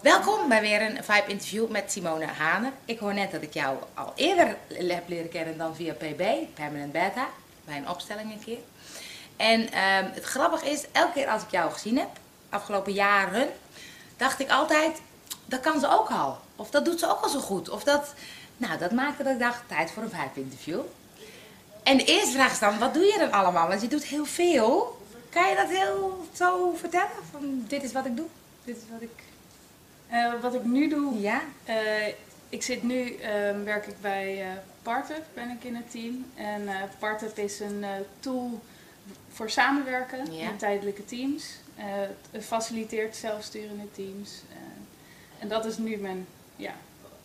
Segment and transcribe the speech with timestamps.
[0.00, 2.72] Welkom bij weer een Vibe interview met Simone Hane.
[2.84, 6.22] Ik hoor net dat ik jou al eerder heb leren kennen dan via PB,
[6.54, 7.28] Permanent Beta,
[7.64, 8.58] bij een opstelling een keer.
[9.36, 12.10] En ehm, het grappige is, elke keer als ik jou gezien heb,
[12.48, 13.48] afgelopen jaren,
[14.16, 15.00] dacht ik altijd,
[15.44, 16.38] dat kan ze ook al.
[16.56, 17.68] Of dat doet ze ook al zo goed.
[17.68, 18.14] Of dat,
[18.56, 20.80] nou, dat maakte dat ik dacht, tijd voor een Vibe interview.
[21.88, 23.68] En de eerste vraag is dan, wat doe je dan allemaal?
[23.68, 25.00] Want je doet heel veel.
[25.30, 27.10] Kan je dat heel zo vertellen?
[27.30, 28.26] Van, dit is wat ik doe,
[28.64, 29.10] dit is wat ik...
[30.08, 31.40] Eh, wat ik nu doe, Ja?
[31.64, 32.06] eh,
[32.48, 34.46] ik zit nu, ehm, werk ik bij eh
[34.82, 36.26] Partup, ben ik in het team.
[36.34, 36.68] En
[36.98, 37.84] Partup is een
[38.20, 38.60] tool
[39.32, 40.44] voor samenwerken Ja.
[40.50, 41.44] met tijdelijke teams.
[42.30, 44.30] Het faciliteert zelfsturende teams.
[45.38, 46.72] En dat is nu mijn, ja,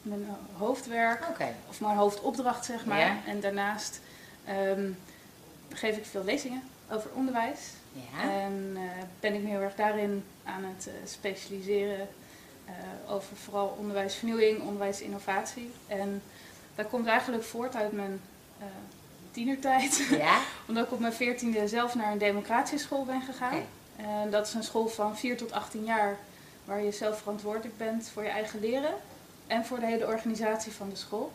[0.02, 0.26] mijn
[0.58, 1.56] hoofdwerk, Oké.
[1.70, 3.00] of mijn hoofdopdracht zeg maar.
[3.00, 3.18] Ja.
[3.26, 4.00] En daarnaast
[4.46, 4.92] ehm,
[5.70, 7.60] geef ik veel lezingen over onderwijs.
[7.94, 8.22] Ja.
[8.30, 12.08] En eh, ben ik me heel erg daarin aan het eh, specialiseren
[12.66, 12.74] eh,
[13.08, 15.72] over vooral onderwijsvernieuwing, onderwijsinnovatie.
[15.88, 16.22] En
[16.76, 18.22] dat komt eigenlijk voort uit mijn
[19.32, 20.08] tienertijd.
[20.10, 20.40] Ja?
[20.68, 23.62] Omdat ik op mijn veertiende zelf naar een democratieschool ben gegaan.
[23.96, 26.18] En dat is een school van 4 tot 18 jaar
[26.66, 28.94] waar je zelf verantwoordelijk bent voor je eigen leren.
[29.48, 31.32] En voor de hele organisatie van de school.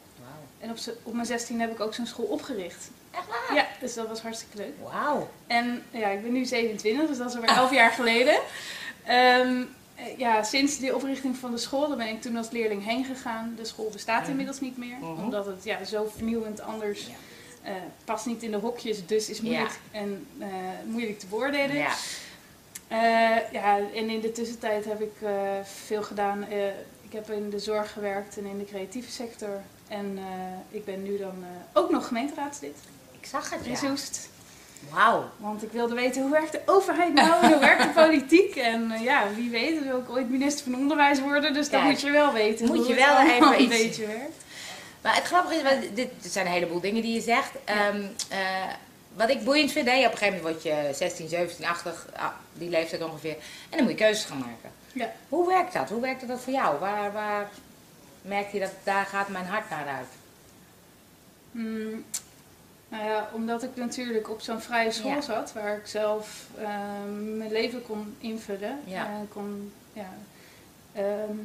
[0.59, 2.91] En op, op mijn 16 heb ik ook zo'n school opgericht.
[3.11, 3.55] Echt waar?
[3.57, 4.73] Ja, dus dat was hartstikke leuk.
[4.83, 5.29] Wauw.
[5.47, 8.39] En ja, ik ben nu 27, dus dat is alweer 11 jaar geleden.
[9.05, 9.63] Ehm,
[9.95, 13.05] eh, ja, sinds de oprichting van de school, daar ben ik toen als leerling heen
[13.05, 13.53] gegaan.
[13.57, 15.23] De school bestaat inmiddels niet meer, Mhm.
[15.23, 17.13] omdat het ja, zo vernieuwend anders Ja.
[17.63, 17.73] eh,
[18.05, 20.47] past niet in de hokjes, dus is moeilijk, en, eh,
[20.85, 21.77] moeilijk te beoordelen.
[21.77, 21.93] Ja.
[22.89, 25.31] Eh, ja, en in de tussentijd heb ik eh,
[25.63, 26.45] veel gedaan.
[26.51, 26.67] Eh,
[27.03, 29.61] ik heb in de zorg gewerkt en in de creatieve sector.
[29.89, 30.25] En eh,
[30.77, 32.77] ik ben nu dan eh, ook nog gemeenteraadslid
[33.21, 33.77] Ik zag het, in ja.
[33.77, 34.29] Soest.
[34.91, 35.25] Wauw.
[35.37, 38.57] Want ik wilde weten hoe werkt de overheid nou, hoe werkt de politiek.
[38.57, 41.55] En eh, ja, wie weet wil ik ooit minister van Onderwijs worden.
[41.55, 44.37] Dus dan Kijk, moet je wel weten moet je wel even een beetje werkt.
[45.03, 47.51] Maar het grappige is, want dit, dit zijn een heleboel dingen die je zegt.
[47.65, 48.39] Ehm, eh,
[49.15, 52.27] wat ik boeiend vind, hè, op een gegeven moment word je 16, 17, 80, ah,
[52.53, 53.37] die leeftijd ongeveer.
[53.71, 54.71] En dan moet je keuzes gaan maken.
[54.93, 55.13] Ja.
[55.29, 55.89] Hoe werkt dat?
[55.89, 56.79] Hoe werkte dat voor jou?
[56.79, 57.51] Waar, waar
[58.29, 60.09] merk je dat daar gaat mijn hart naar uit?
[61.53, 62.05] Hmm,
[62.89, 65.21] nou ja, omdat ik natuurlijk op zo'n vrije school Ja.
[65.21, 68.79] zat, waar ik zelf ehm, mijn leven kon invullen.
[68.85, 69.25] Ja.
[69.29, 70.13] Kon, ja,
[70.93, 71.37] ehm,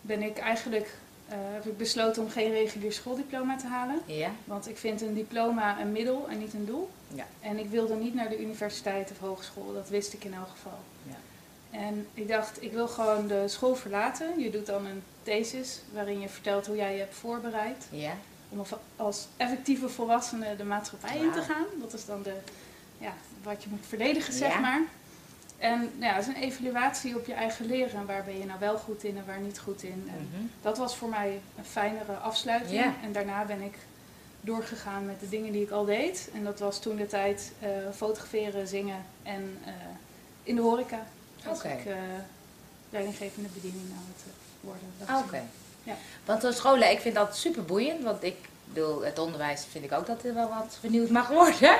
[0.00, 0.88] ben ik eigenlijk
[1.28, 4.00] eh, heb ik besloten om geen regulier schooldiploma te halen.
[4.06, 4.30] Ja?
[4.44, 6.90] Want ik vind een diploma een middel en niet een doel.
[7.14, 7.26] Ja.
[7.40, 10.78] En ik wilde niet naar de universiteit of hogeschool, dat wist ik in elk geval.
[11.72, 14.40] En ik dacht, ik wil gewoon de school verlaten.
[14.40, 17.84] Je doet dan een thesis waarin je vertelt hoe jij je hebt voorbereid.
[17.90, 18.12] Ja?
[18.48, 18.62] Om
[18.96, 21.64] als- effectieve volwassene de maatschappij in te gaan.
[21.80, 22.34] Dat is dan de,
[22.98, 23.12] ja,
[23.42, 24.58] wat je moet verdedigen, zeg Ja.
[24.60, 24.80] maar.
[25.58, 28.06] En nou ja, het is een evaluatie op je eigen leren.
[28.06, 30.08] Waar ben je nou wel goed in en waar niet goed in.
[30.08, 30.46] En Mhm.
[30.62, 32.80] dat was voor mij een fijnere afsluiting.
[32.84, 32.94] Ja.
[33.02, 33.74] En daarna ben ik
[34.40, 36.30] doorgegaan met de dingen die ik al deed.
[36.34, 39.72] En dat was toen de tijd eh, fotograferen, zingen en eh,
[40.42, 41.06] in de horeca.
[41.46, 41.68] Was Oké.
[41.68, 41.94] ik eh,
[42.90, 44.82] leidinggevende bediening aan het eh, worden.
[45.06, 45.42] Ah, Oké.
[45.82, 45.94] Ja.
[46.24, 48.02] Want de scholen, ik vind dat super boeiend.
[48.02, 51.78] Want ik bedoel, het onderwijs vind ik ook dat er wel wat vernieuwd mag worden.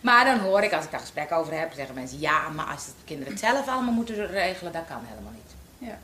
[0.00, 2.18] Maar dan hoor ik, als ik daar gesprek over heb, zeggen mensen...
[2.20, 5.54] Ja, maar als de kinderen het zelf allemaal moeten regelen, dat kan helemaal niet.
[5.88, 5.98] Ja,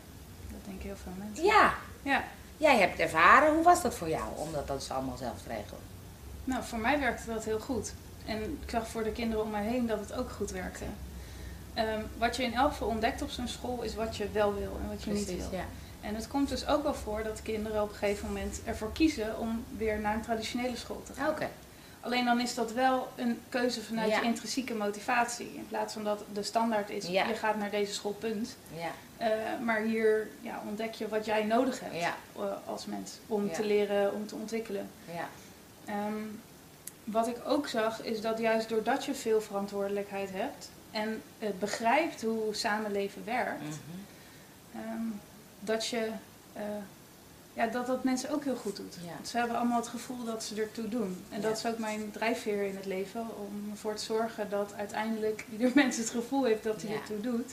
[0.50, 1.44] dat denken heel veel mensen.
[1.44, 2.24] Ja, Ja.
[2.56, 3.54] jij hebt ervaren.
[3.54, 5.80] Hoe was dat voor jou, om dat dus allemaal zelf te regelen?
[6.44, 7.92] Nou, voor mij werkte dat heel goed.
[8.26, 10.84] En ik zag voor de kinderen om mij heen dat het ook goed werkte.
[11.86, 14.78] Ehm, wat je in elk geval ontdekt op zo'n school is wat je wel wil
[14.82, 15.48] en wat je niet wil.
[15.58, 15.64] ja.
[16.00, 19.38] En het komt dus ook wel voor dat kinderen op een gegeven moment ervoor kiezen
[19.38, 21.28] om weer naar een traditionele school te gaan.
[21.28, 21.48] Oké.
[22.00, 24.18] Alleen dan is dat wel een keuze vanuit Ja.
[24.20, 25.52] je intrinsieke motivatie.
[25.54, 27.26] In plaats van dat de standaard is, Ja.
[27.26, 28.56] je gaat naar deze school, punt.
[28.76, 29.28] Ja, Eh,
[29.64, 31.94] maar hier ja, ontdek je wat jij nodig hebt
[32.36, 34.88] eh, als mens om te leren, om te ontwikkelen.
[35.14, 35.28] ja.
[35.84, 36.14] Ehm,
[37.04, 42.22] wat ik ook zag is dat juist doordat je veel verantwoordelijkheid hebt en eh, begrijpt
[42.22, 44.80] hoe samenleven werkt, Mhm.
[44.86, 45.02] ehm,
[45.60, 46.10] dat je
[46.52, 46.62] eh,
[47.54, 48.94] ja, dat dat mensen ook heel goed doet.
[49.04, 49.12] Ja.
[49.14, 51.24] Want ze hebben allemaal het gevoel dat ze ertoe doen.
[51.28, 51.48] En Ja.
[51.48, 55.70] dat is ook mijn drijfveer in het leven, om ervoor te zorgen dat uiteindelijk ieder
[55.80, 56.96] mens het gevoel heeft dat hij Ja.
[57.00, 57.52] ertoe doet.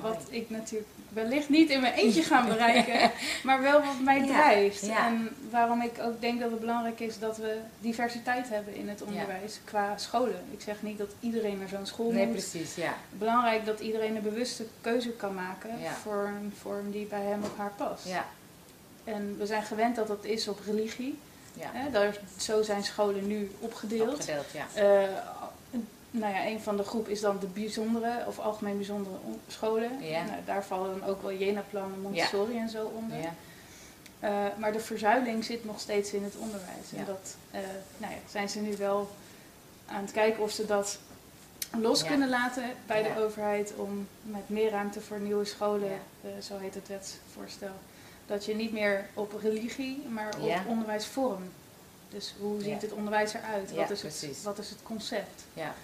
[0.00, 3.10] Wat ik natuurlijk wellicht niet in mijn eentje gaan bereiken,
[3.44, 4.86] maar wel wat mij drijft.
[4.86, 5.06] ja.
[5.06, 9.02] En waarom ik ook denk dat het belangrijk is dat we diversiteit hebben in het
[9.02, 10.44] onderwijs qua scholen.
[10.50, 12.32] Ik zeg niet dat iedereen naar zo'n school Nee, moet.
[12.32, 12.94] precies, ja.
[13.10, 15.70] Belangrijk dat iedereen een bewuste keuze kan maken
[16.02, 18.06] voor een vorm die bij hem of haar past.
[18.08, 18.26] Ja,
[19.04, 21.18] En we zijn gewend dat dat is op religie.
[21.54, 21.70] Ja.
[21.72, 24.14] Hè, daar, zo zijn scholen nu opgedeeld.
[24.14, 24.66] Opgedeeld, ja.
[24.74, 25.08] Eh,
[26.10, 30.02] nou ja, een van de groep is dan de bijzondere of algemeen bijzondere on- scholen.
[30.02, 30.24] Ja.
[30.24, 33.18] Nou, daar vallen dan ook wel Jena-plan en Montessori en zo onder.
[33.18, 33.34] ja.
[34.20, 36.92] Eh, maar de verzuiling zit nog steeds in het onderwijs.
[36.96, 37.60] En dat eh,
[37.96, 39.10] nou ja, zijn ze nu wel
[39.86, 40.98] aan het kijken of ze dat
[41.80, 45.90] los kunnen laten bij de overheid om met meer ruimte voor nieuwe scholen,
[46.22, 47.72] eh, zo heet het wetsvoorstel,
[48.26, 50.62] dat je niet meer op religie, maar op Ja.
[50.66, 51.42] onderwijsvorm.
[52.08, 53.74] Dus hoe ziet het onderwijs eruit?
[53.74, 55.42] Wat, is het, wat is het concept?
[55.54, 55.74] ja.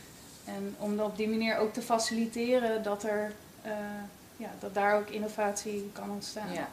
[0.45, 3.33] En om op die manier ook te faciliteren dat, er,
[3.63, 3.73] eh,
[4.37, 6.53] ja, dat daar ook innovatie kan ontstaan.
[6.53, 6.69] ja.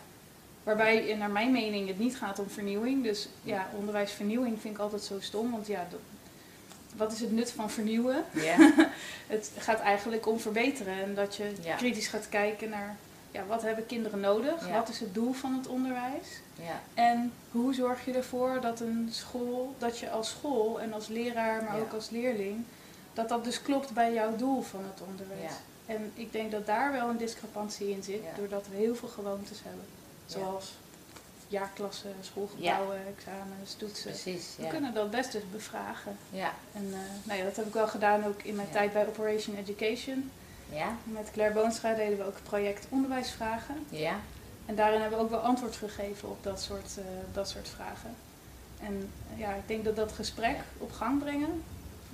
[0.64, 3.04] Waarbij eh, naar mijn mening het niet gaat om vernieuwing.
[3.04, 5.52] Dus ja, onderwijsvernieuwing vind ik altijd zo stom.
[5.52, 5.88] Want ja,
[6.96, 8.24] wat is het nut van vernieuwen?
[8.32, 8.56] ja.
[9.28, 11.04] Het gaat eigenlijk om verbeteren.
[11.04, 11.76] En dat je Ja.
[11.76, 12.96] kritisch gaat kijken naar
[13.32, 14.68] ja, wat hebben kinderen nodig?
[14.68, 14.74] Ja.
[14.74, 16.28] Wat is het doel van het onderwijs?
[16.56, 16.82] ja.
[16.94, 21.64] En hoe zorg je ervoor dat een school, dat je als school en als leraar,
[21.64, 22.64] maar ook als leerling,
[23.14, 25.42] dat dat dus klopt bij jouw doel van het onderwijs.
[25.86, 25.94] Ja.
[25.94, 28.30] En ik denk dat daar wel een discrepantie in zit, Ja.
[28.38, 29.86] doordat we heel veel gewoontes hebben.
[30.26, 30.74] Zoals
[31.48, 34.12] jaarklassen, schoolgebouwen, examens, toetsen.
[34.12, 34.70] Precies, We ja.
[34.70, 36.18] kunnen dat best dus bevragen.
[36.30, 36.54] Ja.
[36.74, 38.74] En eh, nou ja, dat heb ik wel gedaan ook in mijn Ja.
[38.74, 40.32] tijd bij Operation Education.
[40.70, 40.96] Ja.
[41.04, 43.86] Met Claire Boonstra deden we ook het project Onderwijsvragen.
[43.90, 44.16] Ja.
[44.66, 47.04] En daarin hebben we ook wel antwoord gegeven op dat soort, eh,
[47.34, 48.16] dat soort vragen.
[48.80, 51.64] En ja, ik denk dat dat gesprek op gang brengen.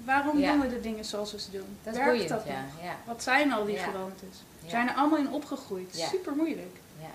[0.05, 0.51] Waarom Ja.
[0.51, 1.77] doen we de dingen zoals we ze doen?
[1.83, 2.61] Dat is Werkt boeiend, dat ja.
[2.61, 2.83] nog?
[2.83, 2.95] Ja.
[3.05, 4.37] Wat zijn al die gewoontes?
[4.63, 6.05] We zijn er allemaal in opgegroeid.
[6.11, 6.77] Super moeilijk.
[6.99, 7.07] Ja.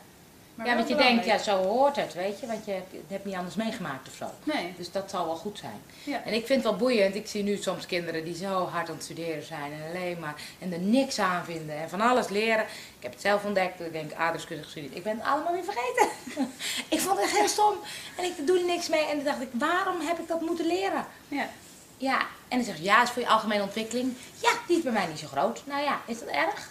[0.54, 3.34] Maar ja, want je denkt, ja, zo hoort het, weet je, want je hebt, niet
[3.34, 4.26] anders meegemaakt of zo.
[4.42, 4.74] Nee.
[4.76, 5.80] Dus dat zal wel goed zijn.
[6.24, 8.94] En ik vind het wel boeiend, ik zie nu soms kinderen die zo hard aan
[8.94, 12.64] het studeren zijn en alleen maar en er niks aan vinden en van alles leren.
[12.64, 14.96] Ik heb het zelf ontdekt, ik denk aardrijkskunde gestudeerd.
[14.96, 16.08] Ik ben het allemaal weer vergeten.
[16.96, 17.74] ik vond het echt heel stom
[18.16, 20.66] en ik doe er niks mee en toen dacht ik, waarom heb ik dat moeten
[20.66, 21.06] leren?
[21.28, 21.48] Ja.
[21.96, 24.14] Ja, en dan zeg je, ja, is voor je algemene ontwikkeling.
[24.42, 25.62] Ja, die is bij mij niet zo groot.
[25.66, 26.70] Nou ja, is dat erg?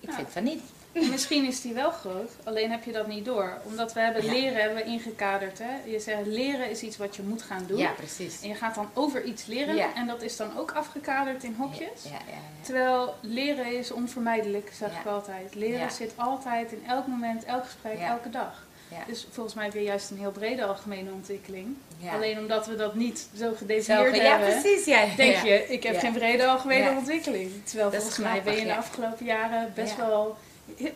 [0.00, 0.14] Ik Ja.
[0.14, 0.62] vind van niet.
[1.10, 3.58] Misschien is die wel groot, alleen heb je dat niet door.
[3.64, 4.32] Omdat we hebben Ja.
[4.32, 5.58] leren hebben we ingekaderd.
[5.58, 5.90] Hè?
[5.90, 7.78] Je zegt leren is iets wat je moet gaan doen.
[7.78, 8.42] Ja, precies.
[8.42, 9.74] En je gaat dan over iets leren.
[9.74, 9.94] Ja.
[9.94, 12.02] En dat is dan ook afgekaderd in hokjes.
[12.02, 12.18] Ja.
[12.60, 15.54] Terwijl leren is onvermijdelijk, zeg ik altijd.
[15.54, 18.66] Leren zit altijd in elk moment, elk gesprek, elke dag.
[18.98, 19.04] Ja.
[19.06, 21.76] Dus volgens mij je juist een heel brede algemene ontwikkeling.
[21.98, 22.14] Ja.
[22.14, 24.84] Alleen omdat we dat niet zo gedefinieerd ja, hebben, precies.
[24.84, 27.50] Ja, denk je, ik heb geen brede algemene ontwikkeling.
[27.64, 30.36] Terwijl Dat volgens mij ben je in de afgelopen jaren best wel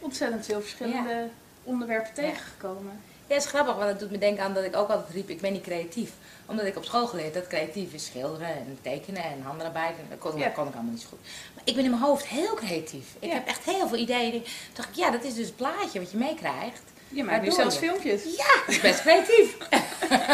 [0.00, 1.28] ontzettend veel verschillende
[1.62, 3.00] onderwerpen tegengekomen.
[3.28, 5.40] Ja, is grappig, want het doet me denken aan dat ik ook altijd riep, ik
[5.40, 6.12] ben niet creatief.
[6.46, 9.96] Omdat ik op school geleerd dat creatief is schilderen en tekenen en handarbeid.
[9.98, 10.44] En dat kon, Ja.
[10.44, 11.18] dat kon ik allemaal niet zo goed.
[11.54, 13.06] Maar ik ben in mijn hoofd heel creatief.
[13.18, 13.34] Ik Ja.
[13.34, 14.30] heb echt heel veel ideeën.
[14.32, 16.82] Toen dacht ik, ja, dat is dus het plaatje wat je meekrijgt.
[17.16, 18.22] Je maakt nu zelfs je- filmpjes.
[18.24, 19.56] Ja, dat is best creatief.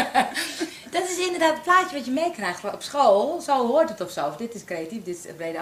[0.95, 3.41] dat is inderdaad het plaatje wat je meekrijgt op school.
[3.41, 4.27] Zo hoort het of zo.
[4.27, 5.59] Of dit is creatief, dit is brede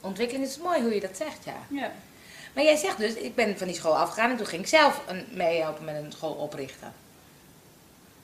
[0.00, 0.44] ontwikkeling.
[0.46, 1.56] Het is mooi hoe je dat zegt, ja.
[1.68, 1.92] Ja.
[2.54, 5.00] Maar jij zegt dus, ik ben van die school afgegaan en toen ging ik zelf
[5.06, 6.92] een, meehelpen met een school oprichten.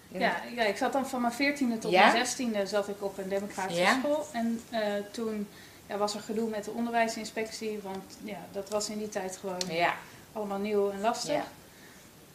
[0.08, 2.12] Ja, ja, ik zat dan van mijn 14e tot Ja?
[2.12, 3.98] mijn 16e zat ik op een democratische Ja?
[4.02, 4.26] school.
[4.32, 4.80] En eh,
[5.10, 5.48] toen
[5.86, 9.60] ja, was er gedoe met de onderwijsinspectie, want ja, dat was in die tijd gewoon
[9.68, 9.94] Ja,
[10.32, 11.42] allemaal nieuw en lastig.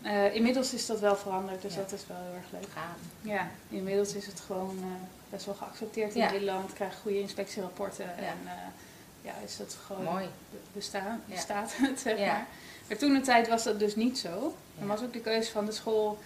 [0.02, 1.80] Eh, inmiddels is dat wel veranderd, dus Ja.
[1.80, 2.68] dat is wel heel erg leuk.
[3.22, 4.86] Ja, inmiddels is het gewoon eh,
[5.30, 6.32] best wel geaccepteerd in Ja.
[6.32, 8.12] Nederland, krijg goede inspectierapporten Ja.
[8.28, 8.52] en eh,
[9.22, 10.26] ja, is dat gewoon Mooi.
[10.74, 12.48] bestaan, bestaat het, zeg maar.
[12.88, 14.56] Maar toen de tijd was dat dus niet zo.
[14.78, 16.18] Dan was ook de keuze van de school,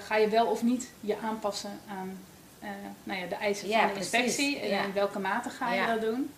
[0.00, 2.18] ga je wel of niet je aanpassen aan
[3.04, 6.32] nou ja, de eisen van de inspectie en in welke mate ga je dat doen.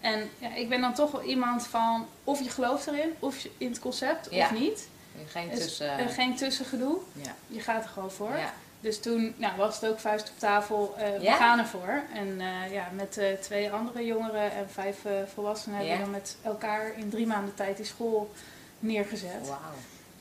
[0.00, 3.50] En ja, ik ben dan toch wel iemand van of je gelooft erin, of je-
[3.58, 4.88] in het concept, of niet.
[5.26, 6.08] Geen tussen...
[6.08, 7.34] geen tussengedoe, ja.
[7.46, 8.36] je gaat er gewoon voor.
[8.36, 8.52] Ja.
[8.84, 11.32] Dus toen nou, was het ook vuist op tafel, eh, Ja?
[11.32, 12.02] we gaan ervoor.
[12.14, 14.96] En eh, ja, met eh, twee andere jongeren en vijf
[15.34, 18.32] volwassenen hebben we dan met elkaar in drie maanden tijd die school
[18.78, 19.46] neergezet.
[19.46, 19.58] Wauw.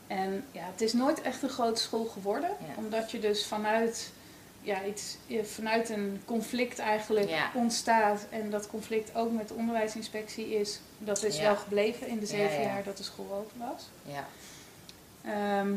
[0.07, 2.73] En ja, het is nooit echt een grote school geworden, Ja.
[2.75, 4.12] omdat je dus vanuit,
[4.62, 8.25] ja, iets, vanuit een conflict eigenlijk ontstaat.
[8.29, 12.62] En dat conflict ook met de onderwijsinspectie is, dat is wel gebleven in de zeven
[12.62, 12.67] ja.
[12.67, 13.89] jaar dat de school open was.
[14.13, 14.27] Ja.
[15.25, 15.68] Ehm,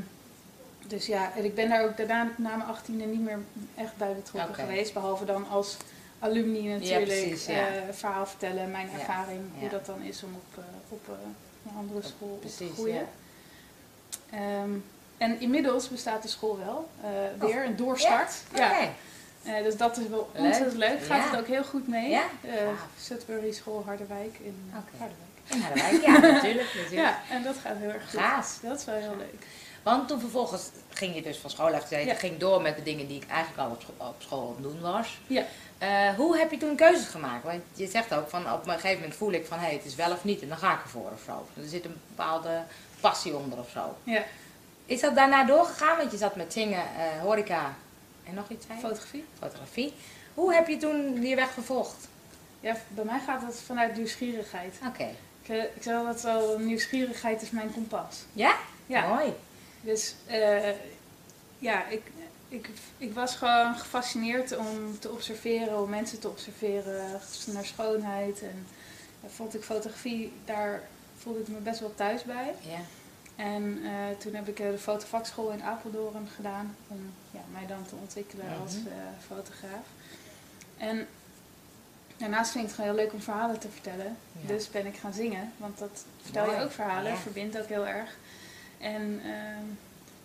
[0.86, 3.38] dus ja, en ik ben daar ook daarna na mijn achttiende niet meer
[3.74, 4.92] echt bij betrokken geweest.
[4.92, 5.76] Behalve dan als
[6.18, 7.68] alumni natuurlijk precies, ja.
[7.68, 11.14] eh, verhaal vertellen, mijn Ja, ervaring, hoe dat dan is om op, eh, op eh,
[11.70, 13.06] een andere school op te Precies, groeien.
[14.30, 14.70] Ehm,
[15.18, 16.88] en inmiddels bestaat de school wel
[17.40, 17.40] Oh.
[17.48, 18.32] weer, een doorstart.
[18.54, 18.88] Ja.
[19.62, 21.00] Dus dat is wel ontzettend leuk.
[21.02, 22.10] Gaat het ook heel goed mee.
[22.10, 22.24] Ja?
[23.00, 24.70] Sudbury School Harderwijk in.
[24.70, 25.25] Harderwijk.
[25.46, 26.74] In Harderwijk, ja, natuurlijk.
[26.74, 26.90] natuurlijk.
[26.92, 28.20] Ja, en dat gaat heel erg goed.
[28.20, 28.58] Gaaf.
[28.62, 29.46] Dat is wel heel leuk.
[29.82, 32.14] Want toen vervolgens ging je dus van school afgezeten, Ja.
[32.14, 34.62] ging door met de dingen die ik eigenlijk al op school, op school aan het
[34.62, 35.18] doen was.
[35.26, 35.44] Ja.
[35.78, 37.44] Eh, hoe heb je toen keuzes gemaakt?
[37.44, 39.94] Want je zegt ook van op een gegeven moment voel ik van hé, het is
[39.94, 41.46] wel of niet en dan ga ik ervoor of zo.
[41.62, 42.62] Er zit een bepaalde
[43.00, 43.96] passie onder of zo.
[44.04, 44.22] Ja,
[44.86, 45.96] Is dat daarna doorgegaan?
[45.96, 47.74] Want je zat met zingen, eh, horeca
[48.24, 49.24] en nog iets zei fotografie.
[49.38, 49.92] fotografie.
[50.34, 52.08] Hoe heb je toen die weg vervolgd?
[52.60, 54.74] Ja, bij mij gaat het vanuit nieuwsgierigheid.
[54.86, 55.08] Oké.
[55.46, 58.24] Ik, eh, ik zeg altijd wel, nieuwsgierigheid is mijn kompas.
[58.32, 58.56] Ja?
[58.86, 59.32] Ja, Mooi.
[59.80, 60.70] dus eh,
[61.58, 62.02] ja, ik,
[62.48, 68.42] ik, ik was gewoon gefascineerd om te observeren, om mensen te observeren, naar schoonheid.
[68.42, 68.66] En
[69.22, 70.82] ja, vond ik fotografie, daar
[71.18, 72.54] voelde ik me best wel thuis bij.
[72.60, 72.80] Ja.
[73.36, 77.86] En eh, toen heb ik eh, de fotovakschool in Apeldoorn gedaan om ja, mij dan
[77.86, 78.92] te ontwikkelen als eh,
[79.26, 79.86] fotograaf.
[80.76, 81.06] En
[82.16, 84.16] daarnaast vind ik het gewoon heel leuk om verhalen te vertellen.
[84.40, 84.46] Ja.
[84.48, 87.18] Dus ben ik gaan zingen, want dat vertel je ook verhalen, ja.
[87.18, 88.16] verbindt ook heel erg.
[88.78, 89.64] En ehm,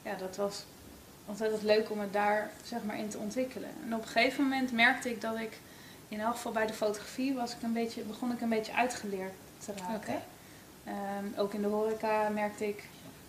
[0.02, 0.64] ja, dat was
[1.26, 3.70] ontzettend leuk om het daar zeg maar in te ontwikkelen.
[3.86, 5.58] En op een gegeven moment merkte ik dat ik,
[6.08, 9.34] in elk geval bij de fotografie, was ik een beetje, begon ik een beetje uitgeleerd
[9.66, 10.22] te raken.
[10.84, 12.84] Ehm, ook in de horeca merkte ik,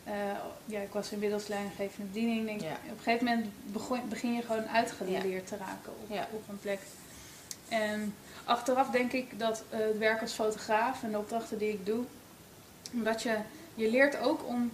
[0.05, 0.13] eh,
[0.65, 2.47] ja, ik was inmiddels leidinggevende bediening.
[2.47, 2.71] Denk, Ja.
[2.73, 6.29] Op een gegeven moment begon, begin je gewoon uitgeleerd te raken op, Ja.
[6.33, 6.81] op een plek.
[7.69, 8.15] En
[8.45, 12.05] achteraf denk ik dat eh, het werk als fotograaf en de opdrachten die ik doe,
[12.93, 13.37] omdat je,
[13.75, 14.73] je leert ook om,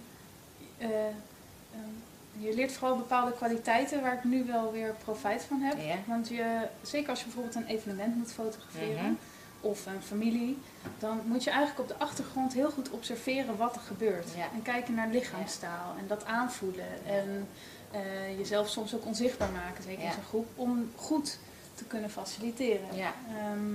[0.77, 1.93] eh, ehm,
[2.37, 5.77] je leert vooral bepaalde kwaliteiten waar ik nu wel weer profijt van heb.
[5.85, 5.95] Ja.
[6.05, 9.13] Want je, zeker als je bijvoorbeeld een evenement moet fotograferen, Mhm.
[9.61, 10.57] of een familie,
[10.99, 14.27] dan moet je eigenlijk op de achtergrond heel goed observeren wat er gebeurt.
[14.35, 14.47] Ja.
[14.53, 16.85] En kijken naar lichaamstaal en dat aanvoelen.
[17.05, 17.11] Ja.
[17.11, 17.47] En
[17.91, 20.07] eh, jezelf soms ook onzichtbaar maken, zeker Ja.
[20.07, 21.37] in zo'n groep, om goed
[21.79, 22.95] te kunnen faciliteren.
[22.95, 23.13] Ja.
[23.37, 23.73] Ehm,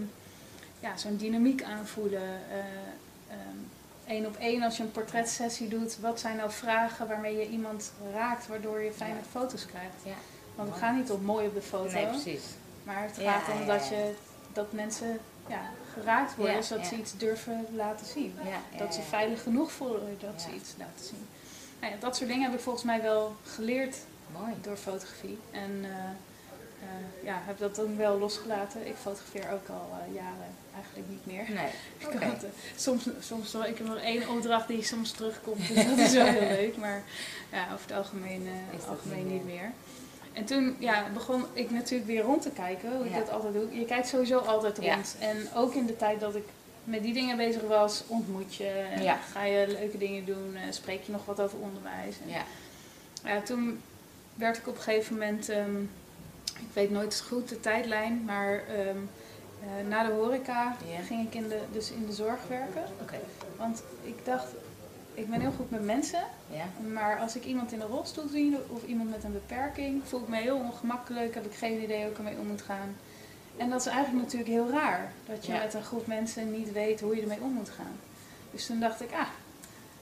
[0.80, 2.23] ja, zo'n dynamiek aanvoelen.
[2.50, 2.58] eh,
[3.30, 3.56] ehm,
[4.06, 7.92] Eén op één als je een portretsessie doet, wat zijn nou vragen waarmee je iemand
[8.12, 9.20] raakt, waardoor je fijne Ja.
[9.30, 9.94] foto's krijgt.
[10.02, 10.12] Ja.
[10.54, 12.42] Want het gaat niet om mooi op de foto, Nee, precies.
[12.82, 14.14] maar het gaat om dat, je,
[14.52, 15.18] dat mensen
[15.49, 18.34] ja, geraakt worden, Ja, zodat ze iets durven laten zien.
[18.44, 21.26] Ja, Dat ze veilig genoeg voelen dat ze iets laten zien.
[21.80, 23.96] Nou ja, dat soort dingen heb ik volgens mij wel geleerd
[24.32, 24.52] Mooi.
[24.61, 25.38] door fotografie.
[25.50, 25.90] En eh,
[26.91, 28.87] eh, ja, heb dat dan wel losgelaten.
[28.87, 31.45] Ik fotografeer ook al eh, jaren eigenlijk niet meer.
[31.55, 31.71] Nee.
[32.14, 35.87] Ik had, eh, soms, soms wel, ik heb nog één opdracht die soms terugkomt, dus
[35.87, 36.76] dat is wel heel leuk.
[36.76, 37.03] Maar
[37.53, 38.49] ja, over het algemeen,
[38.88, 39.73] algemeen niet meer.
[40.33, 43.19] En toen ja, begon ik natuurlijk weer rond te kijken, hoe ik Ja.
[43.19, 43.79] dat altijd doe.
[43.79, 44.95] Je kijkt sowieso altijd Ja.
[44.95, 45.17] rond.
[45.21, 46.45] En ook in de tijd dat ik
[46.85, 49.19] met die dingen bezig was, ontmoet je, en Ja.
[49.33, 52.17] ga je leuke dingen doen, spreek je nog wat over onderwijs.
[52.25, 52.45] En, Ja.
[53.25, 53.81] ja, toen
[54.35, 55.76] werd ik op een gegeven moment, ehm,
[56.58, 58.99] ik weet nooit goed de tijdlijn, maar ehm,
[59.61, 62.84] eh, na de horeca ging ik in de, dus in de zorg werken.
[63.56, 64.46] Want ik dacht,
[65.14, 66.25] ik ben heel goed met mensen,
[66.92, 70.28] maar als ik iemand in een rolstoel zie of iemand met een beperking, voel ik
[70.28, 72.96] me heel ongemakkelijk, heb ik geen idee hoe ik ermee om moet gaan.
[73.56, 77.00] En dat is eigenlijk natuurlijk heel raar, dat je met een groep mensen niet weet
[77.00, 77.99] hoe je ermee om moet gaan.
[78.50, 79.28] Dus toen dacht ik, ah,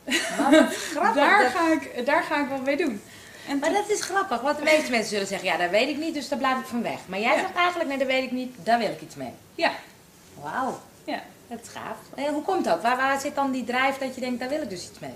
[1.14, 3.00] daar, ga ik, daar ga ik wat mee doen.
[3.49, 5.97] En Maar dat is grappig, want de meeste mensen zullen zeggen, ja, dat weet ik
[5.97, 6.99] niet, dus daar blijf ik van weg.
[7.07, 7.41] Maar jij Ja.
[7.41, 9.33] zegt eigenlijk, nee, dat weet ik niet, daar wil ik iets mee.
[9.55, 9.73] ja,
[10.43, 11.23] Wauw, ja.
[11.49, 11.97] dat is gaaf.
[12.15, 12.83] Eh, hoe komt dat?
[12.83, 15.11] Waar, waar zit dan die drijf dat je denkt, daar wil ik dus iets mee?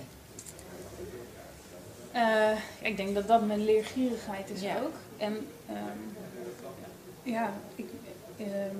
[2.13, 4.75] Eh, ik denk dat dat mijn leergierigheid is Ja.
[4.85, 4.95] ook.
[5.17, 5.99] En ehm,
[7.23, 7.87] ja, ik,
[8.39, 8.77] ehm,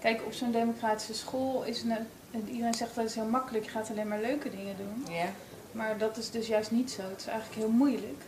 [0.00, 2.00] kijk, op zo'n democratische school is het, nou-
[2.30, 5.14] en iedereen zegt dat is heel makkelijk, je gaat alleen maar leuke dingen doen.
[5.14, 5.26] Ja.
[5.72, 7.02] Maar dat is dus juist niet zo.
[7.02, 8.22] Het is eigenlijk heel moeilijk.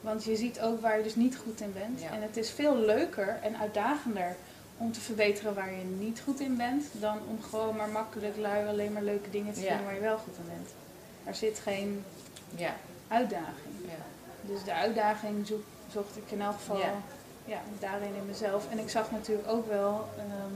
[0.00, 2.00] Want je ziet ook waar je dus niet goed in bent.
[2.00, 2.10] Ja.
[2.10, 4.36] En het is veel leuker en uitdagender
[4.76, 8.66] om te verbeteren waar je niet goed in bent, dan om gewoon maar makkelijk lui
[8.68, 9.76] alleen maar leuke dingen te Ja.
[9.76, 10.68] doen waar je wel goed in bent.
[11.24, 12.04] Er zit geen
[12.56, 12.76] Ja.
[13.08, 13.74] uitdaging.
[13.86, 14.04] ja.
[14.52, 16.78] Dus de uitdaging zoek, zocht ik in elk geval
[17.44, 17.60] Ja.
[17.78, 18.70] daarin in mezelf.
[18.70, 20.54] En ik zag natuurlijk ook wel ehm,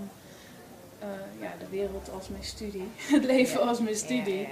[0.99, 1.09] eh,
[1.43, 4.49] ja, de wereld als mijn studie, het leven als mijn studie.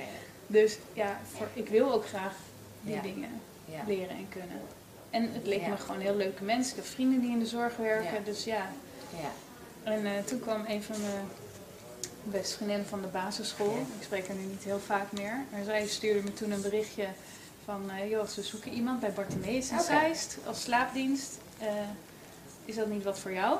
[0.46, 2.34] Dus ja, voor, ik wil ook graag
[2.80, 3.40] die dingen
[3.86, 4.60] leren en kunnen.
[5.12, 5.68] En het leek Ja.
[5.68, 6.70] me gewoon heel leuke mensen.
[6.76, 8.20] Ik heb vrienden die in de zorg werken, Ja.
[8.24, 8.66] dus ja.
[9.20, 9.30] Ja.
[9.92, 11.28] En eh, toen kwam een van mijn
[12.22, 13.76] beste vriendinnen van de basisschool.
[13.98, 15.44] Ik spreek haar nu niet heel vaak meer.
[15.50, 17.06] Maar zij stuurde me toen een berichtje
[17.64, 17.90] van...
[17.90, 19.80] eh joh, ze zoeken iemand bij Bartimeus in.
[19.80, 21.38] Zeist als slaapdienst.
[21.58, 21.66] Eh,
[22.64, 23.58] is dat niet wat voor jou?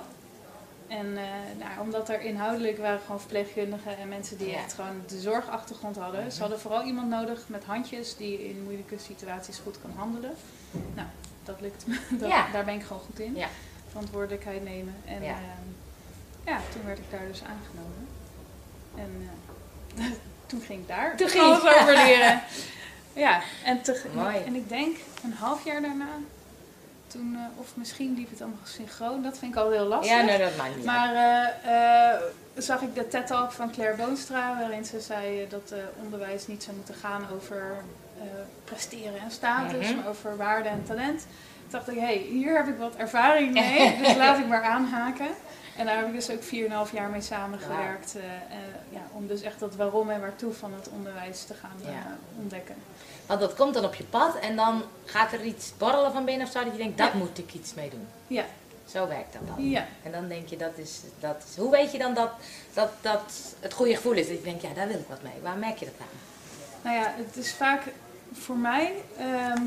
[0.89, 1.13] En
[1.59, 6.21] nou, omdat er inhoudelijk waren gewoon verpleegkundigen en mensen die echt gewoon de zorgachtergrond hadden.
[6.21, 6.31] Mhm.
[6.31, 10.35] Ze hadden vooral iemand nodig met handjes die in moeilijke situaties goed kan handelen.
[10.95, 11.09] Nou,
[11.45, 11.99] dat lukt me.
[12.19, 12.47] Dat, Ja.
[12.53, 13.35] Daar ben ik gewoon goed in.
[13.37, 13.49] Ja.
[13.91, 14.95] Verantwoordelijkheid nemen.
[15.05, 15.29] En Ja.
[15.29, 15.37] ja.
[16.47, 18.09] ja, toen werd ik daar dus aangenomen.
[18.97, 19.29] En
[19.99, 20.05] eh,
[20.47, 21.81] toen ging ik daar Toen alles ging je.
[21.81, 22.43] over leren.
[23.15, 24.37] Ja, en, te, Mooi.
[24.47, 26.09] en ik denk een half jaar daarna,
[27.07, 30.11] toen, eh, of misschien liep het allemaal synchroon, dat vind ik al heel lastig.
[30.17, 30.85] Ja, nee, dat maakt niet.
[30.85, 31.15] Maar
[31.65, 32.21] eh,
[32.57, 36.95] zag ik de TED-talk van Claire Boonstra, waarin ze zei dat onderwijs niet zou moeten
[36.95, 37.75] gaan over
[38.65, 40.07] presteren en status, Mhm.
[40.09, 41.19] over waarde en talent.
[41.21, 44.63] Toen dacht ik, hé, hey, hier heb ik wat ervaring mee, dus laat ik maar
[44.65, 45.29] aanhaken.
[45.77, 49.43] En daar heb ik dus ook 4,5 jaar mee samengewerkt, eh, eh, ja, om dus
[49.43, 52.17] echt dat waarom en waartoe van het onderwijs te gaan eh, Ja.
[52.39, 52.75] ontdekken.
[53.27, 56.47] Want dat komt dan op je pad en dan gaat er iets borrelen van binnen
[56.47, 57.19] of zo dat je denkt, dat Ja.
[57.19, 58.07] moet ik iets mee doen.
[58.27, 58.45] Ja,
[58.87, 59.71] Zo werkt dat dan.
[59.71, 59.87] ja.
[60.03, 61.57] En dan denk je, dat is, dat is...
[61.57, 62.31] Hoe weet je dan dat,
[62.75, 64.27] dat, dat het goede gevoel is?
[64.29, 65.33] Dat je denkt, ja, daar wil ik wat mee.
[65.43, 66.19] Waar merk je dat aan?
[66.83, 67.83] Nou ja, het is vaak
[68.33, 68.93] voor mij.
[69.19, 69.63] ehm,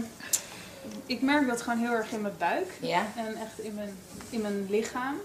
[1.06, 3.06] ik merk dat gewoon heel erg in mijn buik Ja?
[3.16, 3.98] en echt in mijn,
[4.30, 5.16] in mijn lichaam.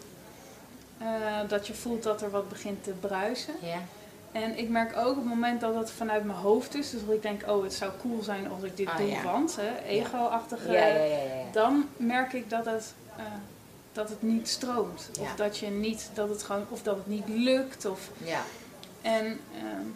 [0.99, 1.06] Eh,
[1.49, 3.54] dat je voelt dat er wat begint te bruisen.
[3.62, 3.78] Ja?
[4.32, 7.14] En ik merk ook op het moment dat het vanuit mijn hoofd is, dus dat
[7.14, 9.23] ik denk, oh, het zou cool zijn als ik dit Ah, doe, ja.
[9.23, 10.73] want hè, ego-achtige.
[10.73, 11.23] Ja, ja, ja, ja.
[11.23, 11.44] ja.
[11.52, 13.25] Dan merk ik dat het, eh,
[13.92, 15.11] dat het niet stroomt.
[15.20, 17.85] Of dat je niet, dat het gewoon, of dat het niet lukt.
[17.85, 18.40] Of Ja,
[19.02, 19.87] en ehm,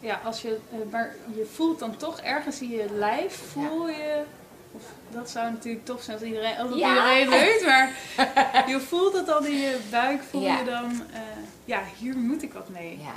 [0.00, 4.22] ja, als je, eh, maar je voelt dan toch ergens in je lijf, voel je,
[4.72, 6.88] of dat zou natuurlijk tof zijn als iedereen, als Ja.
[6.88, 7.90] iedereen weet, maar
[8.68, 10.58] je voelt het dan in je buik, voel Ja.
[10.58, 11.20] je dan, eh,
[11.64, 12.98] ja, hier moet ik wat mee.
[12.98, 13.14] ja.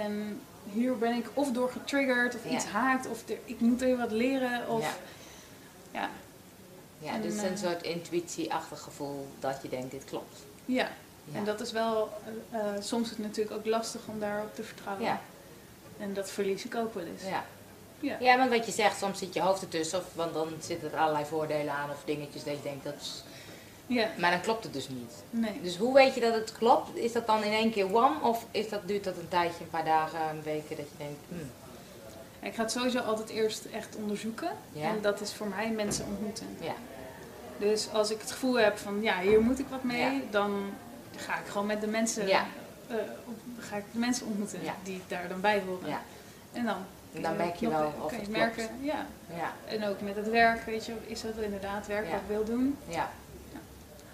[0.00, 0.40] En
[0.72, 4.68] hier ben ik of door getriggerd, of iets haakt, of ik moet even wat leren,
[4.68, 4.98] of
[5.92, 6.08] Ja.
[6.98, 10.36] ja, En, dus eh, een soort intuïtieachtig gevoel dat je denkt, dit klopt.
[10.64, 10.88] ja.
[11.32, 12.12] En dat is wel,
[12.50, 15.04] eh, eh, soms is het natuurlijk ook lastig om daarop te vertrouwen.
[15.98, 17.22] En dat verlies ik ook wel eens.
[17.22, 17.44] Ja.
[18.00, 18.16] Ja.
[18.20, 20.98] ja, want wat je zegt, soms zit je hoofd ertussen, of, want dan zitten er
[20.98, 23.24] allerlei voordelen aan of dingetjes dat je denkt, dat is...
[23.86, 24.08] ja.
[24.18, 25.12] maar dan klopt het dus niet.
[25.30, 25.60] Nee.
[25.62, 26.96] Dus hoe weet je dat het klopt?
[26.96, 29.70] Is dat dan in één keer wam of is dat, duurt dat een tijdje, een
[29.70, 31.50] paar dagen, een weken, dat je denkt, hmm,
[32.40, 34.50] Ik ga het sowieso altijd eerst echt onderzoeken.
[34.72, 34.88] Ja.
[34.88, 36.46] En dat is voor mij mensen ontmoeten.
[36.60, 36.74] ja,
[37.58, 40.20] Dus als ik het gevoel heb van ja, hier moet ik wat mee, Ja.
[40.30, 40.70] dan
[41.16, 42.46] ga ik gewoon met de mensen, Ja.
[42.88, 44.74] eh, op- ga ik de mensen ontmoeten Ja.
[44.82, 45.88] die daar dan bij horen.
[45.88, 46.00] ja,
[46.52, 46.76] En dan,
[47.14, 48.84] En dan merk je nog- wel of kan je het merken, klopt.
[48.84, 49.06] ja.
[49.36, 52.44] ja, En ook met het werk, weet je, is dat inderdaad werk wat ik wil
[52.44, 52.76] doen?
[52.88, 53.10] ja,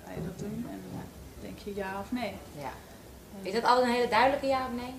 [0.07, 0.67] Ga je dat doen?
[0.71, 1.03] En dan
[1.41, 2.33] denk je ja of nee.
[2.59, 2.71] ja.
[3.43, 4.95] Is dat altijd een hele duidelijke ja of nee?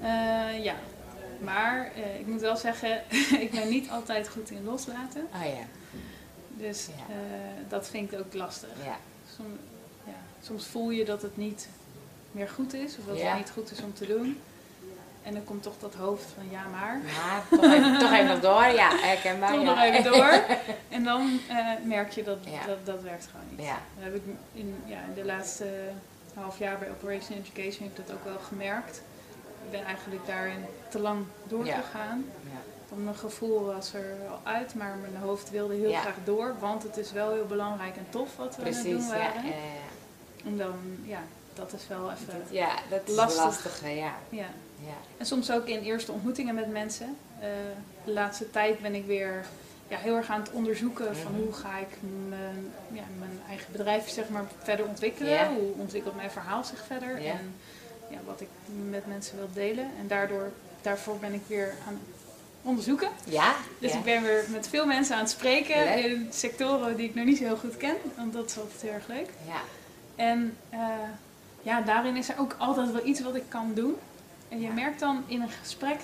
[0.00, 0.74] Eh, ja.
[1.40, 3.02] Maar eh, ik moet wel zeggen,
[3.44, 5.28] ik ben niet altijd goed in loslaten.
[5.34, 5.64] Oh ja,
[6.48, 7.14] Dus eh,
[7.68, 8.68] dat vind ik ook lastig.
[8.84, 8.96] ja,
[9.36, 9.58] Som-
[10.04, 11.68] ja, soms voel je dat het niet
[12.34, 13.28] meer goed is, of dat Ja.
[13.28, 14.40] het niet goed is om te doen.
[15.22, 18.40] En dan komt toch dat hoofd van ja maar, maar toch even, toch even nog
[18.50, 19.52] door, ja, herkenbaar.
[19.52, 19.66] toch ja.
[19.74, 20.40] nog even door.
[20.96, 22.66] En dan eh, merk je dat, Ja.
[22.66, 23.66] dat dat werkt gewoon niet.
[23.66, 25.66] Ja, Dat heb ik in, ja, in de laatste
[26.34, 29.02] half jaar bij Operation Education heb ik dat ook wel gemerkt.
[29.64, 32.24] Ik ben eigenlijk daarin te lang doorgegaan.
[32.42, 36.00] ja, Want mijn gevoel was er al uit, maar mijn hoofd wilde heel Ja.
[36.00, 36.54] graag door.
[36.60, 39.18] Want het is wel heel belangrijk en tof wat we aan het precies, doen ja,
[39.18, 39.46] waren.
[39.46, 39.52] ja,
[40.44, 41.18] En dan, ja,
[41.54, 43.80] dat is wel even, ja, dat is Lastig.
[43.82, 43.88] ja,
[44.28, 44.48] ja.
[44.78, 47.16] ja, En soms ook in eerste ontmoetingen met mensen.
[47.40, 47.48] Eh,
[48.04, 49.44] de laatste tijd ben ik weer
[49.88, 51.40] ja, heel erg aan het onderzoeken van Mhm.
[51.42, 51.96] hoe ga ik
[52.28, 55.54] mijn, ja, mijn eigen bedrijf zeg maar, verder ontwikkelen.
[55.54, 57.16] Hoe ontwikkelt mijn verhaal zich verder.
[57.26, 57.54] En
[58.10, 58.48] ja, wat ik
[58.88, 59.90] met mensen wil delen.
[60.00, 60.50] En daardoor,
[60.82, 62.02] daarvoor ben ik weer aan het
[62.62, 63.08] onderzoeken.
[63.24, 63.98] ja, Dus ja.
[63.98, 66.04] ik ben weer met veel mensen aan het spreken Leuk.
[66.04, 67.96] in sectoren die ik nog niet zo heel goed ken.
[68.16, 69.28] Want dat is altijd heel erg leuk.
[69.46, 69.60] ja,
[70.16, 70.78] En eh,
[71.64, 73.96] ja, daarin is er ook altijd wel iets wat ik kan doen.
[74.48, 76.00] En je merkt dan in een gesprek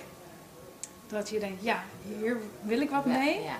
[1.07, 1.83] dat je denkt, ja,
[2.17, 3.41] hier wil ik wat mee.
[3.41, 3.55] ja,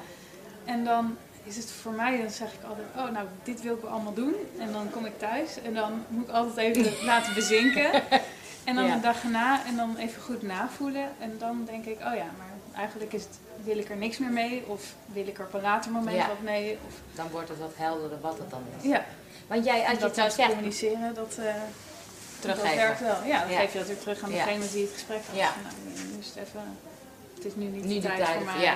[0.65, 3.81] En dan is het voor mij, dan zeg ik altijd, oh nou, dit wil ik
[3.81, 4.33] wel allemaal doen.
[4.59, 7.91] En dan kom ik thuis en dan moet ik altijd even laten bezinken.
[8.63, 8.93] En dan Ja.
[8.93, 11.09] een dag erna en dan even goed navoelen.
[11.19, 14.29] En dan denk ik, oh ja, maar eigenlijk is het, wil ik er niks meer
[14.31, 14.63] mee.
[14.67, 16.27] Of wil ik er op een later moment Ja.
[16.27, 16.77] wat mee.
[16.87, 18.87] Of, dan wordt het wat helderder wat het dan is.
[18.89, 19.05] ja,
[19.47, 21.37] Want jij, als je dat het communiceren, dat...
[22.41, 22.77] eh, Dat teruggeven.
[22.88, 23.15] werkt wel.
[23.25, 23.60] Ja, dan Ja.
[23.60, 25.36] geef je dat weer terug aan degene je het gesprek had.
[25.38, 25.54] Ja.
[25.63, 25.75] Nou,
[26.17, 26.77] het even...
[27.36, 28.62] Het is nu niet Nu de de tijd, tijd, voor mij.
[28.62, 28.75] ja.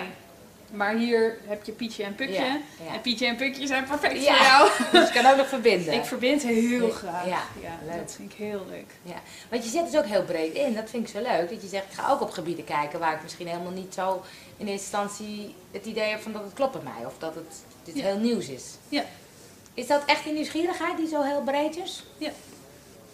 [0.71, 2.34] Maar hier heb je Pietje en Pukje.
[2.34, 2.93] Ja, ja.
[2.93, 4.36] En Pietje en Pukje zijn perfect Ja.
[4.36, 4.69] voor jou.
[5.01, 5.93] Dus je kan ook nog verbinden.
[5.93, 7.25] Ik verbind heel graag.
[7.28, 7.39] Ja,
[7.86, 7.97] leuk.
[7.97, 8.91] dat vind ik heel leuk.
[9.04, 9.15] Ja,
[9.49, 10.73] want je zet dus ook heel breed in.
[10.75, 11.49] Dat vind ik zo leuk.
[11.49, 14.23] Dat je zegt, ik ga ook op gebieden kijken waar ik misschien helemaal niet zo
[14.58, 17.06] in eerste instantie het idee heb van dat het klopt bij mij.
[17.06, 18.63] Of dat het dit heel nieuws is.
[18.89, 19.04] Ja.
[19.73, 22.04] Is dat echt die nieuwsgierigheid die zo heel breed is?
[22.17, 22.32] Ja.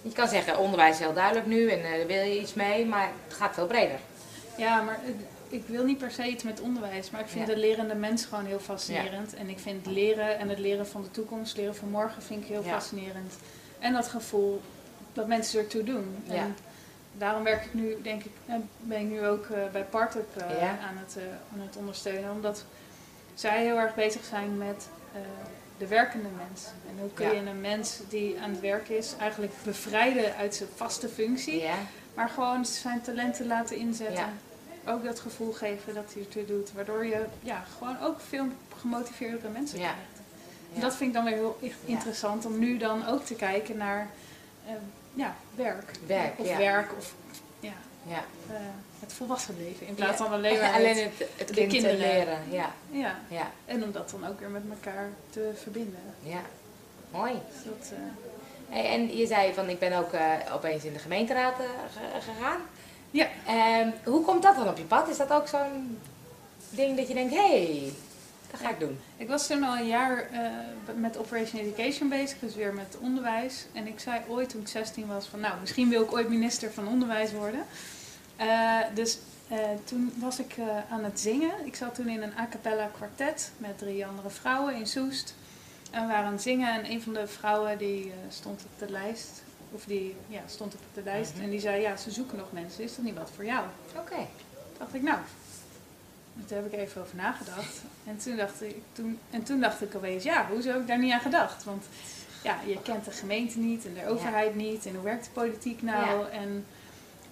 [0.01, 2.85] Je kan zeggen, onderwijs is heel duidelijk nu en eh, daar wil je iets mee,
[2.85, 3.99] maar het gaat veel breder.
[4.57, 4.99] Ja, maar
[5.49, 7.09] ik wil niet per se iets met onderwijs.
[7.09, 7.53] Maar ik vind Ja.
[7.53, 9.33] de lerende mens gewoon heel fascinerend.
[9.33, 12.47] En ik vind leren en het leren van de toekomst, leren van morgen, vind ik
[12.49, 12.71] heel Ja.
[12.71, 13.33] fascinerend.
[13.79, 14.61] En dat gevoel
[15.13, 16.15] dat mensen ertoe doen.
[16.23, 16.33] Ja.
[16.33, 16.55] En
[17.17, 20.97] daarom werk ik nu, denk ik, eh, ben ik nu ook eh, bij Partup aan,
[20.97, 21.17] het,
[21.53, 22.31] aan het ondersteunen.
[22.31, 22.63] Omdat
[23.33, 24.87] zij heel erg bezig zijn met
[25.81, 26.65] de werkende mens.
[26.89, 27.31] En hoe kun Ja.
[27.31, 31.61] je een mens die aan het werk is eigenlijk bevrijden uit zijn vaste functie.
[31.61, 31.75] Ja,
[32.13, 34.33] Maar gewoon zijn talenten laten inzetten.
[34.83, 34.91] Ja.
[34.91, 36.71] Ook dat gevoel geven dat hij ertoe doet.
[36.73, 38.45] Waardoor je ja, gewoon ook veel
[38.79, 39.95] gemotiveerdere mensen krijgt.
[40.75, 44.07] En dat vind ik dan weer heel interessant om nu dan ook te kijken naar
[44.65, 44.73] eh,
[45.13, 45.91] ja, werk.
[46.05, 47.13] Werk, of werk of
[48.07, 48.55] ja, eh,
[48.99, 49.87] het volwassen leven.
[49.87, 50.23] In plaats Ja.
[50.25, 51.97] van alleen maar Alleen het- de kind kinderen.
[51.97, 52.39] leren.
[52.49, 53.19] Ja, ja.
[53.27, 55.99] ja, En om dat dan ook weer met elkaar te verbinden.
[56.23, 56.41] ja.
[57.11, 57.31] Mooi.
[57.31, 57.97] Dus dat, eh,
[58.75, 62.61] Hey, en je zei van ik ben ook eh, opeens in de gemeenteraad ge- gegaan.
[63.11, 65.09] ja, Ehm, hoe komt dat dan op je pad?
[65.09, 65.99] Is dat ook zo'n
[66.69, 67.93] ding dat je denkt, hé, hey,
[68.51, 68.99] dat ga ik doen?
[69.17, 70.41] Ik was toen al een jaar eh,
[70.95, 73.65] met Operation Education bezig, dus weer met onderwijs.
[73.73, 76.71] En ik zei ooit toen ik 16 was van nou, misschien wil ik ooit minister
[76.71, 77.65] van onderwijs worden.
[78.35, 80.55] Eh, dus eh, toen was ik
[80.89, 81.51] aan het zingen.
[81.65, 85.35] Ik zat toen in een a cappella kwartet met drie andere vrouwen in Soest.
[85.91, 88.91] En we waren aan het zingen en een van de vrouwen die stond op de
[88.91, 89.43] lijst.
[89.71, 91.43] Of die ja, stond op de lijst Mhm.
[91.43, 92.83] en die zei ja, ze zoeken nog mensen.
[92.83, 93.65] Is dat niet wat voor jou?
[93.97, 94.27] Oké.
[94.77, 95.19] Dacht ik, nou,
[96.37, 97.81] en toen heb ik even over nagedacht.
[98.07, 100.99] En toen dacht ik, toen, en toen dacht ik opeens, ja, hoezo heb ik daar
[100.99, 101.63] niet aan gedacht?
[101.63, 101.83] Want
[102.43, 104.85] ja, je kent de gemeente niet en de overheid niet.
[104.85, 106.29] En hoe werkt de politiek nou?
[106.29, 106.65] En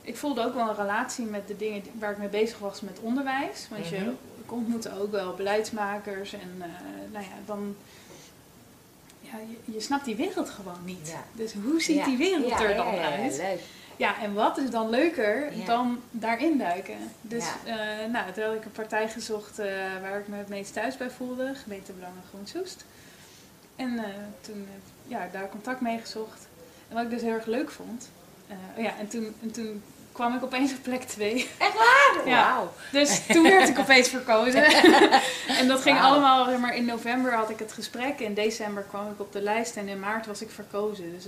[0.02, 3.00] ik voelde ook wel een relatie met de dingen waar ik mee bezig was met
[3.00, 3.68] onderwijs.
[3.70, 3.96] Want Mhm.
[3.96, 4.12] je,
[4.44, 6.68] ik ontmoette ook wel beleidsmakers en eh,
[7.12, 7.76] nou ja, dan...
[9.22, 11.08] Ja, je, je snapt die wereld gewoon niet.
[11.10, 11.24] Ja.
[11.34, 13.38] Dus hoe ziet die wereld er dan uit?
[13.38, 13.60] leuk.
[14.00, 15.66] Ja, en wat is dan leuker Ja.
[15.66, 16.98] dan daarin duiken?
[17.22, 17.72] Dus Ja.
[18.04, 19.66] eh, nou, toen had ik een partij gezocht eh,
[20.02, 22.86] waar ik me het meest thuis bij voelde, gemeente Belangen Groen Soest.
[23.76, 24.04] En eh,
[24.42, 24.68] toen
[25.08, 26.48] ja, daar contact mee gezocht.
[26.90, 28.10] En wat ik dus heel erg leuk vond.
[28.78, 31.50] oh ja, en toen, en toen kwam ik opeens op plek 2.
[31.58, 32.28] Echt waar?
[32.28, 32.54] Ja.
[32.54, 32.74] Wauw.
[32.92, 34.64] Dus toen werd ik opeens verkozen.
[35.60, 38.20] en dat ging allemaal, zeg maar in november had ik het gesprek.
[38.20, 41.12] In december kwam ik op de lijst en in maart was ik verkozen.
[41.12, 41.24] Dus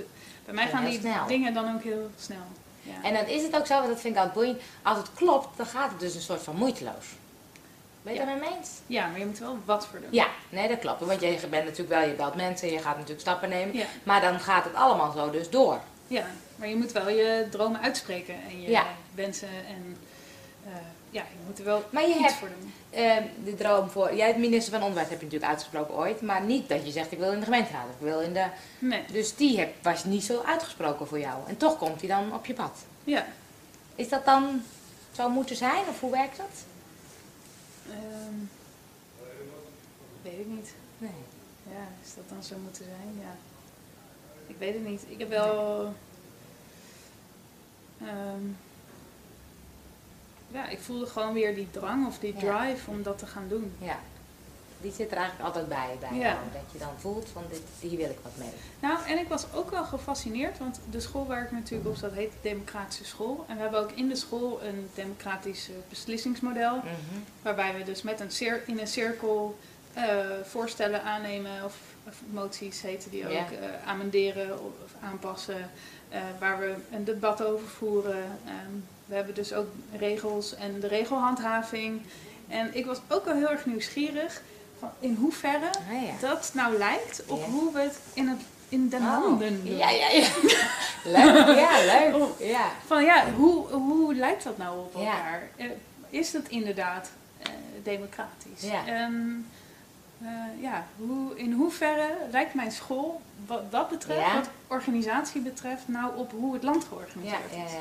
[0.45, 1.27] bij mij gaan die snel.
[1.27, 2.45] dingen dan ook heel snel.
[2.81, 3.07] Ja.
[3.07, 4.61] En dan is het ook zo, want dat vind ik altijd boeiend.
[4.81, 7.05] Als het klopt, dan gaat het dus een soort van moeiteloos.
[8.01, 8.25] Ben je Ja.
[8.25, 8.69] daarmee eens?
[8.87, 10.09] Ja, maar je moet wel wat voor doen.
[10.11, 10.99] Ja, nee, dat klopt.
[11.05, 13.75] Want je bent natuurlijk wel, je belt mensen, je gaat natuurlijk stappen nemen.
[13.77, 15.79] Ja, Maar dan gaat het allemaal zo dus door.
[16.07, 18.81] ja, maar je moet wel je dromen uitspreken en je
[19.15, 19.97] wensen en
[20.65, 20.71] eh,
[21.11, 22.73] ja, je moet er wel Maar je iets hebt voor doen.
[22.89, 24.15] Ehm, de droom voor.
[24.15, 26.21] Jij, het minister van Onderwijs heb je natuurlijk uitgesproken ooit.
[26.21, 27.85] Maar niet dat je zegt: ik wil in de gemeenteraad.
[27.89, 28.45] of Ik wil in de.
[28.79, 31.37] Nee, Dus die heb, was niet zo uitgesproken voor jou.
[31.47, 32.77] En toch komt hij dan op je pad.
[33.03, 33.25] ja.
[33.95, 34.63] Is dat dan
[35.11, 35.87] zo moeten zijn?
[35.89, 36.49] Of hoe werkt dat?
[37.89, 38.35] ehm,
[40.21, 40.73] weet ik niet.
[40.97, 41.11] Nee.
[41.71, 43.19] Ja, is dat dan zo moeten zijn?
[43.21, 43.35] Ja.
[44.47, 45.01] Ik weet het niet.
[45.07, 45.93] Ik heb wel.
[48.01, 48.43] ehm,
[50.53, 52.39] ja, ik voelde gewoon weer die drang of die Ja.
[52.39, 53.73] drive om dat te gaan doen.
[53.77, 53.99] Ja.
[54.81, 56.25] Die zit er eigenlijk altijd bij, bij Ja.
[56.25, 56.37] jou.
[56.53, 58.49] Dat je dan voelt van dit, hier wil ik wat mee.
[58.79, 62.11] Nou, en ik was ook wel gefascineerd, want de school waar ik natuurlijk op zat
[62.13, 63.45] heet de Democratische School.
[63.47, 66.75] En we hebben ook in de school een democratisch eh, beslissingsmodel.
[66.75, 66.87] Mhm.
[67.41, 69.57] Waarbij we dus met een cir- in een cirkel
[69.93, 70.03] eh,
[70.43, 75.69] voorstellen aannemen, of, of moties heten die ook, eh, amenderen of, of aanpassen.
[76.09, 78.23] eh, waar we een debat over voeren.
[78.45, 78.75] Ehm,
[79.11, 82.01] we hebben dus ook regels en de regelhandhaving.
[82.47, 84.41] En ik was ook wel heel erg nieuwsgierig
[84.79, 86.27] van in hoeverre Ah, ja.
[86.27, 87.45] dat nou lijkt op Ja.
[87.45, 89.03] hoe we het in, het, in de Oh.
[89.03, 89.77] landen doen.
[89.77, 90.27] Ja, ja, ja.
[91.03, 91.55] leuk.
[91.57, 92.25] Ja, leuk.
[92.39, 92.71] Ja.
[92.85, 95.49] Van ja, hoe, hoe lijkt dat nou op elkaar?
[95.55, 95.65] Eh,
[96.09, 97.09] is dat inderdaad
[97.41, 97.49] eh,
[97.83, 98.61] democratisch?
[98.61, 98.85] Ja.
[98.85, 100.27] Eh,
[100.61, 106.31] ja, hoe, in hoeverre lijkt mijn school, wat dat betreft, wat organisatie betreft, nou op
[106.31, 107.71] hoe het land georganiseerd ja, is?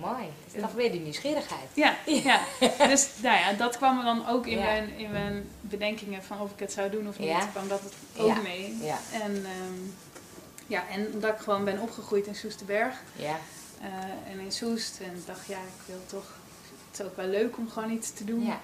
[0.00, 0.22] Mooi.
[0.44, 1.68] Het is toch weer die nieuwsgierigheid.
[1.84, 2.40] Ja, ja.
[2.88, 4.64] dus nou ja, dat kwam er dan ook in, Ja.
[4.64, 7.46] mijn, in mijn bedenkingen van of ik het zou doen of niet, Ja.
[7.46, 8.40] kwam dat het ook Ja.
[8.40, 8.76] mee.
[8.82, 8.98] Ja.
[9.12, 9.78] En, ehm,
[10.66, 13.38] ja, en dat ik gewoon ben opgegroeid in Soesterberg Ja.
[13.80, 15.00] eh, en in Soest.
[15.00, 16.36] En ik dacht, ja, ik wil toch,
[16.90, 18.60] het is ook wel leuk om gewoon iets te doen Ja.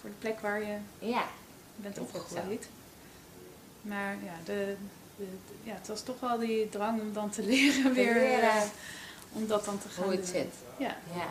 [0.00, 1.24] voor de plek waar je Ja.
[1.76, 2.68] bent opgegroeid.
[3.82, 4.76] Maar ja, de,
[5.62, 8.50] ja, het was toch wel die drang om dan te leren weer, leren.
[9.34, 10.34] Eh, om dat dan te gaan Hoe het doen.
[10.34, 10.52] zit.
[10.76, 10.96] Ja.
[11.14, 11.26] Ja.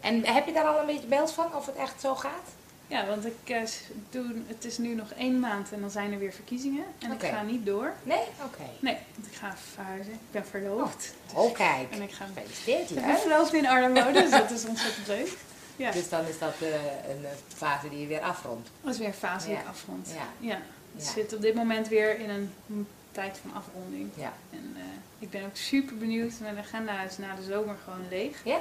[0.00, 2.48] En heb je daar al een beetje beeld van of het echt zo gaat?
[2.86, 3.62] ja, want ik eh,
[4.10, 6.84] doe, het is nu nog één maand en dan zijn er weer verkiezingen.
[6.98, 7.92] En ik ga niet door.
[8.02, 8.22] Nee?
[8.44, 8.62] Oké.
[8.80, 10.12] Nee, want ik ga verhuizen.
[10.12, 11.14] Ik ben verloofd.
[11.34, 11.90] Oh, kijk.
[11.90, 15.36] En ik ga Gefeliciteerd, ik ben verloofd in Arnhem dus dat is ontzettend leuk.
[15.76, 16.68] Ja, Dus dan is dat eh,
[17.10, 18.68] een eh, fase die je weer afrondt.
[18.82, 19.60] dat is weer een fase die Ja.
[19.60, 20.08] ik afrond.
[20.14, 20.48] Ja.
[20.48, 20.58] Ja.
[20.96, 24.10] Zit op dit moment weer in een tijd van afronding.
[24.14, 24.32] Ja.
[24.50, 24.82] En eh,
[25.18, 26.32] ik ben ook super benieuwd.
[26.40, 28.36] Mijn agenda is na de zomer gewoon leeg.
[28.44, 28.58] Ja?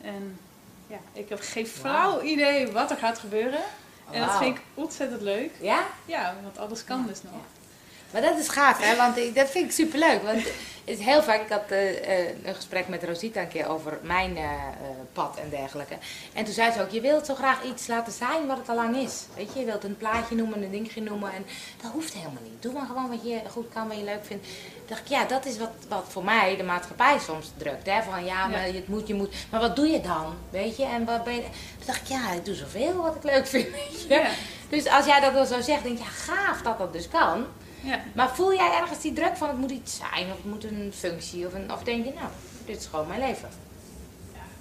[0.00, 0.38] En
[0.86, 3.60] ja, ik heb geen flauw idee wat er gaat gebeuren.
[4.10, 5.50] En dat vind ik ontzettend leuk.
[5.60, 5.86] Ja?
[6.06, 7.32] Ja, want alles kan dus nog.
[8.10, 8.96] Maar dat is gaaf, hè?
[8.96, 10.22] Want ik, dat vind ik superleuk.
[10.22, 10.52] Want het
[10.84, 14.50] is heel vaak, ik had eh, een gesprek met Rosita een keer over mijn eh,
[15.12, 15.94] pad en dergelijke.
[16.32, 18.74] En toen zei ze ook, je wilt zo graag iets laten zijn wat het al
[18.74, 19.24] lang is.
[19.36, 21.32] Weet je, je wilt een plaatje noemen, een dingetje noemen.
[21.32, 21.46] En
[21.82, 22.62] dat hoeft helemaal niet.
[22.62, 24.44] Doe maar gewoon wat je goed kan, wat je leuk vindt.
[24.46, 27.86] Toen dacht ik, ja, dat is wat, wat voor mij de maatschappij soms drukt.
[27.86, 28.02] Hè?
[28.02, 28.74] Van ja, maar Ja.
[28.74, 29.34] het moet, je moet.
[29.50, 30.34] Maar wat doe je dan?
[30.50, 30.84] Weet je?
[30.84, 31.40] En wat ben je...
[31.42, 33.70] Toen dacht ik, ja, ik doe zoveel wat ik leuk vind.
[33.70, 34.14] Weet je?
[34.14, 34.28] Ja.
[34.68, 37.46] Dus als jij dat dan zo zegt, denk ik, ja, gaaf dat dat dus kan.
[37.84, 38.00] Ja.
[38.14, 40.90] Maar voel jij ergens die druk van het moet iets zijn of het moet een
[40.94, 42.26] functie of, een, of denk je nou,
[42.66, 43.48] dit is gewoon mijn leven?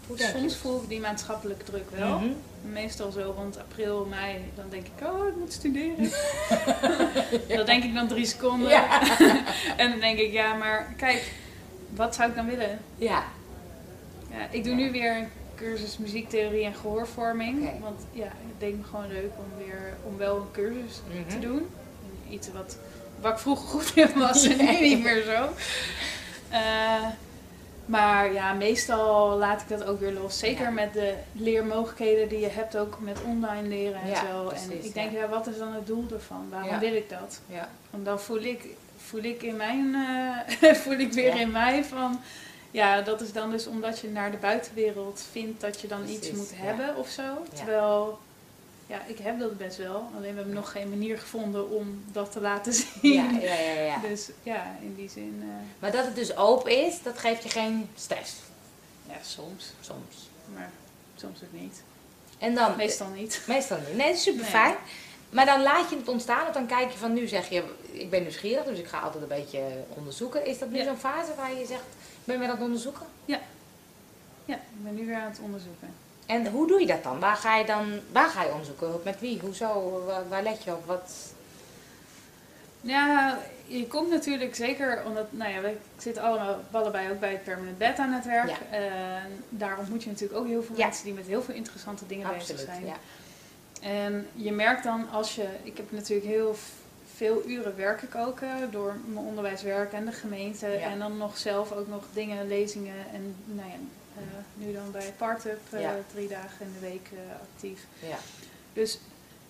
[0.07, 0.37] Denk je?
[0.39, 2.19] Soms voel ik die maatschappelijke druk wel.
[2.19, 2.29] Mhm.
[2.61, 6.09] Meestal zo rond april, mei, dan denk ik, oh, ik moet studeren.
[7.57, 8.69] dat denk ik dan drie seconden.
[8.69, 9.01] Ja.
[9.77, 11.31] en dan denk ik, ja, maar kijk,
[11.89, 12.79] wat zou ik dan willen?
[12.95, 13.23] Ja,
[14.31, 17.81] Ja, ik doe nu weer een cursus muziektheorie en gehoorvorming.
[17.81, 21.29] Want ja, het deed me gewoon leuk om weer om wel een cursus Mhm.
[21.29, 21.67] te doen.
[22.29, 22.77] Iets wat,
[23.21, 25.49] wat ik vroeger goed in was en nu niet meer zo.
[26.49, 27.05] Eh,
[27.85, 30.39] maar ja, meestal laat ik dat ook weer los.
[30.39, 30.69] Zeker Ja.
[30.69, 34.43] met de leermogelijkheden die je hebt ook met online leren en Ja, zo.
[34.47, 35.19] precies, en ik denk, ja.
[35.19, 35.27] ja.
[35.27, 36.47] wat is dan het doel ervan?
[36.49, 37.39] Waarom wil ik dat?
[37.47, 38.65] ja, Want dan voel ik,
[38.97, 39.95] voel ik in mijn,
[40.61, 42.19] eh, voel ik weer in mij van,
[42.71, 46.31] ja, dat is dan dus omdat je naar de buitenwereld vindt dat je dan iets
[46.31, 47.23] moet hebben of zo.
[47.53, 48.19] Terwijl,
[48.91, 50.09] ja, ik heb dat best wel.
[50.15, 53.13] Alleen we hebben nog geen manier gevonden om dat te laten zien.
[53.13, 53.97] ja, ja, ja, ja.
[53.99, 55.47] Dus ja, in die zin, eh,
[55.79, 58.33] Maar dat het dus open is, dat geeft je geen stress
[59.09, 59.73] ja, soms.
[59.81, 60.29] soms.
[60.53, 60.69] Maar
[61.15, 61.81] soms ook niet.
[62.37, 63.41] En dan, Meestal niet.
[63.47, 63.95] meestal niet.
[63.97, 64.49] Nee, super Nee.
[64.51, 64.75] fijn.
[65.29, 68.09] Maar dan laat je het ontstaan of dan kijk je van nu zeg je, ik
[68.09, 70.45] ben nieuwsgierig, dus ik ga altijd een beetje onderzoeken.
[70.45, 70.83] Is dat nu Ja.
[70.83, 71.83] zo'n fase waar je zegt,
[72.23, 73.05] ben je weer aan het onderzoeken?
[73.25, 73.39] Ja,
[74.45, 75.93] ik ben nu weer aan het onderzoeken.
[76.31, 77.19] En hoe doe je dat dan?
[77.19, 78.99] Waar ga je dan, waar ga je onderzoeken?
[79.03, 79.39] Met wie?
[79.39, 80.03] Hoezo?
[80.05, 80.85] Waar, waar let je op?
[80.85, 81.11] Wat?
[82.81, 87.43] Ja, je komt natuurlijk zeker omdat, nou ja, we zitten allemaal, allebei ook bij het
[87.43, 88.49] Permanent Beta netwerk.
[88.49, 88.77] Ja.
[88.77, 90.85] En daar ontmoet je natuurlijk ook heel veel Ja.
[90.85, 92.85] mensen die met heel veel interessante dingen bezig zijn.
[92.85, 92.95] ja.
[93.81, 96.55] En je merkt dan als je, ik heb natuurlijk heel
[97.15, 100.67] veel uren werk ik ook eh, door mijn onderwijswerk en de gemeente.
[100.67, 100.79] Ja.
[100.79, 103.75] En dan nog zelf ook nog dingen, lezingen en nou ja,
[104.53, 105.95] nu dan bij Partup eh, Ja.
[106.13, 107.19] drie dagen in de week eh,
[107.53, 107.85] actief.
[108.09, 108.17] Ja,
[108.73, 108.99] Dus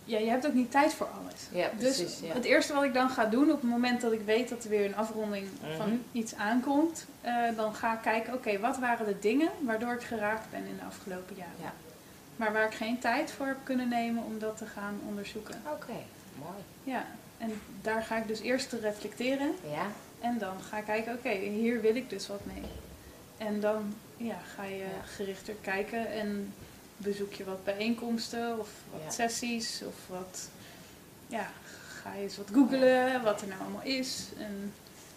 [0.04, 1.42] ja, je hebt ook niet tijd voor alles.
[1.52, 2.20] ja Dus precies.
[2.20, 2.34] ja.
[2.34, 4.70] het eerste wat ik dan ga doen op het moment dat ik weet dat er
[4.70, 5.78] weer een afronding Mhm.
[5.78, 10.02] van iets aankomt, eh, dan ga ik kijken, oké, wat waren de dingen waardoor ik
[10.04, 11.52] geraakt ben in de afgelopen jaren.
[11.62, 11.74] Ja.
[12.36, 15.62] Maar waar ik geen tijd voor heb kunnen nemen om dat te gaan onderzoeken.
[15.72, 15.94] Oké,
[16.40, 16.64] mooi.
[16.84, 17.06] Ja,
[17.38, 19.86] en daar ga ik dus eerst te reflecteren Ja,
[20.22, 22.62] en dan ga ik kijken, oké, hier wil ik dus wat mee.
[23.48, 25.02] En dan ja, ga je Ja.
[25.16, 26.54] gerichter kijken en
[26.98, 29.10] bezoek je wat bijeenkomsten of wat Ja.
[29.12, 30.50] sessies of wat,
[31.28, 31.50] ja,
[32.02, 34.26] ga je eens wat googlen wat er nou allemaal is.
[34.38, 34.74] En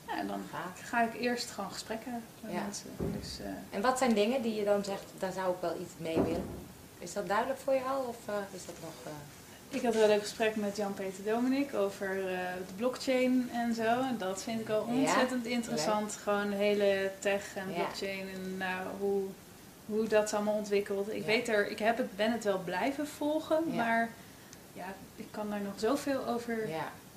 [0.07, 0.43] ja, en dan
[0.85, 2.91] ga ik eerst gewoon gesprekken met mensen.
[2.99, 5.93] Dus, eh, En wat zijn dingen die je dan zegt, daar zou ik wel iets
[5.97, 6.49] mee willen?
[6.99, 8.95] Is dat duidelijk voor jou of eh, is dat nog...
[9.05, 9.13] eh,
[9.75, 13.83] ik had een heel leuk gesprek met Jan-Peter Dominik over eh, de blockchain en zo.
[13.83, 16.19] En dat vind ik al Ja, ontzettend interessant.
[16.23, 17.75] Gewoon de hele tech en Ja.
[17.75, 19.23] blockchain en nou, hoe,
[19.87, 21.09] hoe dat allemaal ontwikkeld.
[21.13, 21.27] Ik Ja.
[21.27, 24.09] weet er, ik heb het, ben het wel blijven volgen, maar
[24.73, 26.69] ja, ik kan daar nog zoveel over,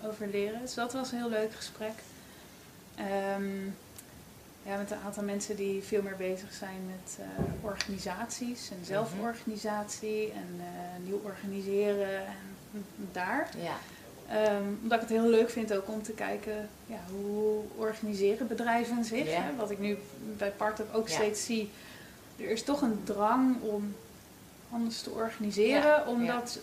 [0.05, 0.61] over leren.
[0.61, 1.93] Dus dat was een heel leuk gesprek.
[2.95, 3.43] Ehm,
[4.67, 10.31] ja, met een aantal mensen die veel meer bezig zijn met eh, organisaties en zelforganisatie
[10.31, 13.49] en eh, nieuw organiseren en daar.
[13.63, 13.75] ja,
[14.29, 19.03] Ehm, omdat ik het heel leuk vind ook om te kijken ja, hoe organiseren bedrijven
[19.05, 19.25] zich.
[19.31, 19.41] Ja.
[19.41, 19.55] Hè?
[19.55, 19.97] Wat ik nu
[20.37, 21.13] bij Partup ook Ja.
[21.13, 21.71] steeds zie.
[22.37, 23.95] Er is toch een drang om
[24.71, 26.07] anders te organiseren.
[26.07, 26.59] Omdat,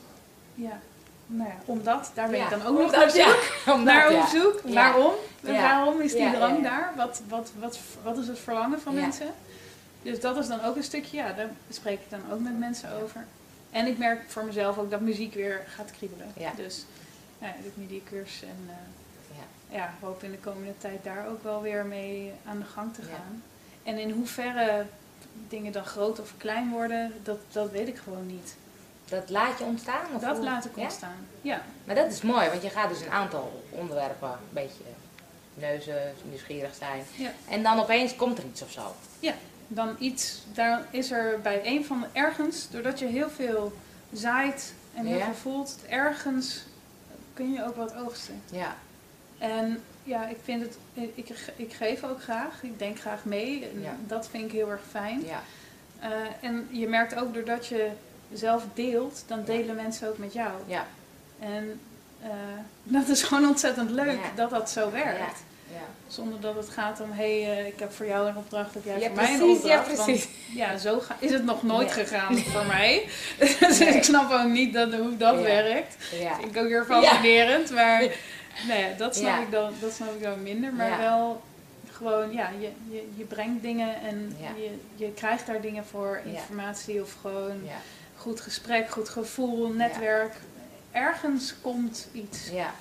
[0.54, 0.80] ja.
[1.26, 3.76] Nou ja, omdat, daar ben ik dan ook nog naar op zoek.
[3.84, 4.60] naar op zoek.
[4.64, 5.12] Waarom?
[5.40, 6.92] Waarom is die drang daar?
[6.96, 9.30] Wat, wat, wat, wat is het verlangen van mensen?
[10.02, 13.02] Dus dat is dan ook een stukje, ja, daar spreek ik dan ook met mensen
[13.02, 13.26] over.
[13.70, 16.26] En ik merk voor mezelf ook dat muziek weer gaat kriebelen.
[16.36, 16.52] Ja.
[16.56, 16.84] Dus
[17.38, 19.76] ja, ik doe nu die cursus en eh, Ja.
[19.76, 23.02] ja, hoop in de komende tijd daar ook wel weer mee aan de gang te
[23.02, 23.42] gaan.
[23.82, 24.86] En in hoeverre
[25.48, 28.56] dingen dan groot of klein worden, dat, dat weet ik gewoon niet.
[29.08, 30.06] Dat laat je ontstaan?
[30.14, 30.44] Of Dat hoe?
[30.44, 30.82] laat ik Ja?
[30.82, 31.26] ontstaan.
[31.42, 34.82] Ja, Maar dat is mooi, want je gaat dus een aantal onderwerpen een beetje
[35.54, 37.02] neuzen, nieuwsgierig zijn.
[37.16, 37.30] Ja.
[37.48, 38.94] En dan opeens komt er iets of zo.
[39.68, 43.72] dan iets, daar is er bij een van de ergens, doordat je heel veel
[44.12, 45.24] zaait en heel Ja.
[45.24, 46.64] veel voelt, ergens
[47.34, 48.42] kun je ook wat oogsten.
[48.50, 48.76] Ja,
[49.38, 50.76] En ja, ik vind het,
[51.14, 53.68] ik, ik geef ook graag, ik denk graag mee.
[53.74, 53.96] En Ja.
[54.06, 55.24] Dat vind ik heel erg fijn.
[55.24, 55.42] Ja.
[56.00, 57.90] Eh, en je merkt ook doordat je
[58.34, 60.50] zelf deelt, dan delen mensen ook met jou.
[60.66, 60.86] Ja.
[61.38, 61.80] En
[62.22, 62.28] eh,
[62.82, 65.18] dat is gewoon ontzettend leuk dat dat zo werkt.
[65.18, 65.52] Ja.
[65.72, 65.80] Ja.
[66.08, 69.00] Zonder dat het gaat om, hé, hey, ik heb voor jou een opdracht, heb jij
[69.06, 70.04] voor mij een precies, ja, opdracht.
[70.04, 70.24] precies.
[70.24, 72.04] Want, ja, zo ga- is het nog nooit Nee.
[72.04, 73.08] gegaan voor mij.
[73.60, 73.88] dus Nee.
[73.88, 75.96] ik snap ook niet dat, hoe dat werkt.
[76.20, 76.34] Ja.
[76.40, 78.02] Vind ik ook weer fascinerend, maar
[78.66, 80.72] ja, dat, snap ik dan, dat snap ik dan minder.
[80.72, 81.42] Maar wel
[81.90, 84.48] gewoon, ja, je, je, je brengt dingen en Ja.
[84.56, 86.30] je, je krijgt daar dingen voor, Ja.
[86.32, 87.80] informatie of gewoon Ja.
[88.24, 90.32] Goed gesprek, goed gevoel, netwerk.
[90.92, 92.48] Ergens komt iets.
[92.50, 92.74] ja.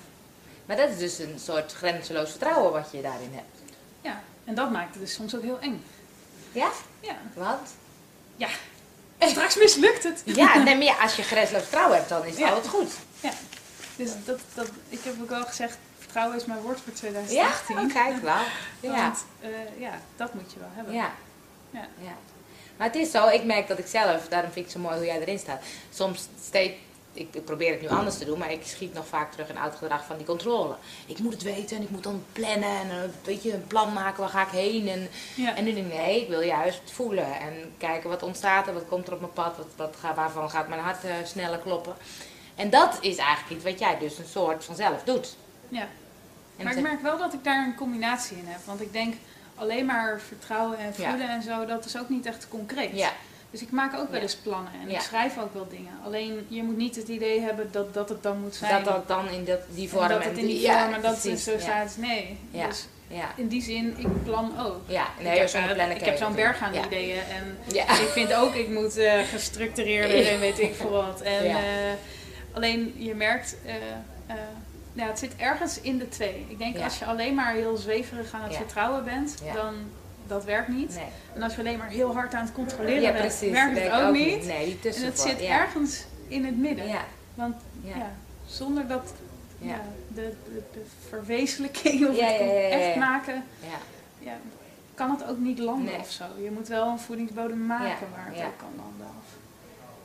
[0.65, 3.71] Maar dat is dus een soort grenzeloos vertrouwen wat je daarin hebt.
[4.01, 5.83] Ja, en dat maakt het dus soms ook heel eng.
[6.51, 6.69] Ja?
[6.99, 7.69] Ja, Want?
[9.19, 10.21] straks mislukt het.
[10.25, 12.47] Ja, nee, maar ja, als je grenzeloos vertrouwen hebt, dan is het Ja.
[12.49, 12.91] altijd goed.
[13.95, 16.97] Dus dat, dat, ik heb ook al gezegd, vertrouwen is mijn woord voor Ja?
[16.99, 17.77] 2018.
[17.79, 18.41] Oh, kijk, wel.
[18.91, 18.95] Ja.
[19.01, 20.93] Want eh, ja, dat moet je wel hebben.
[20.93, 21.11] Ja.
[21.69, 21.87] Ja.
[22.01, 22.15] ja.
[22.77, 24.95] Maar het is zo, ik merk dat ik zelf, daarom vind ik het zo mooi
[24.97, 25.61] hoe jij erin staat.
[25.93, 26.73] Soms steeds,
[27.13, 29.57] ik, ik probeer het nu anders te doen, maar ik schiet nog vaak terug in
[29.57, 30.75] oud gedrag van die controle.
[31.05, 33.93] Ik moet het weten en ik moet dan plannen en eh, weet je, een plan
[33.93, 34.87] maken, waar ga ik heen?
[34.87, 35.55] En, Ja.
[35.55, 38.87] en nu denk ik, nee, ik wil juist voelen en kijken wat ontstaat er, wat
[38.89, 41.95] komt er op mijn pad, wat, wat, waarvan gaat mijn hart eh, sneller kloppen.
[42.55, 45.35] En dat is eigenlijk iets wat jij dus een soort vanzelf doet.
[45.69, 45.87] ja.
[46.57, 48.59] En Maar ik merk wel dat ik daar een combinatie in heb.
[48.65, 49.13] Want ik denk
[49.55, 51.09] alleen maar vertrouwen en Ja.
[51.09, 52.89] voelen en zo, dat is ook niet echt concreet.
[52.93, 53.11] ja,
[53.51, 55.91] Dus ik maak ook wel eens plannen en ik schrijf ook wel dingen.
[56.05, 58.83] Alleen je moet niet het idee hebben dat, dat het dan moet zijn.
[58.83, 61.23] dat dat dan in dat, die vorm en dat het in die vorm en dat
[61.23, 61.95] het zo staat.
[61.97, 62.37] Nee.
[62.51, 64.81] Dus Ja, in die zin, ik plan ook.
[64.87, 65.03] ja.
[65.17, 66.85] ik nee, heb, eh, ik heb je zo'n het berg aan ja.
[66.85, 67.83] ideeën en Ja.
[68.05, 71.21] ik vind ook, ik moet eh gestructureerder en weet ik veel wat.
[71.21, 71.55] En, eh,
[72.53, 73.55] alleen je merkt,
[74.93, 76.45] ja, het zit ergens in de twee.
[76.49, 76.83] Ik denk Ja.
[76.83, 78.57] als je alleen maar heel zweverig aan het Ja.
[78.57, 79.53] vertrouwen bent, Ja.
[79.53, 79.73] dan
[80.27, 80.95] dat werkt niet.
[80.95, 81.05] Nee.
[81.35, 84.45] En als je alleen maar heel hard aan het controleren bent, werkt het ook, niet.
[84.45, 86.85] Nee, die En het zit ergens in het midden.
[87.35, 88.11] Want ja.
[88.45, 89.13] zonder dat
[89.59, 89.73] de,
[90.13, 90.33] de,
[90.73, 92.39] de verwezenlijking of het
[92.71, 93.43] echt maken,
[94.93, 95.99] kan het ook niet landen Nee.
[95.99, 96.23] of zo.
[96.43, 99.07] Je moet wel een voedingsbodem maken waar het ook kan landen.
[99.07, 99.35] Of,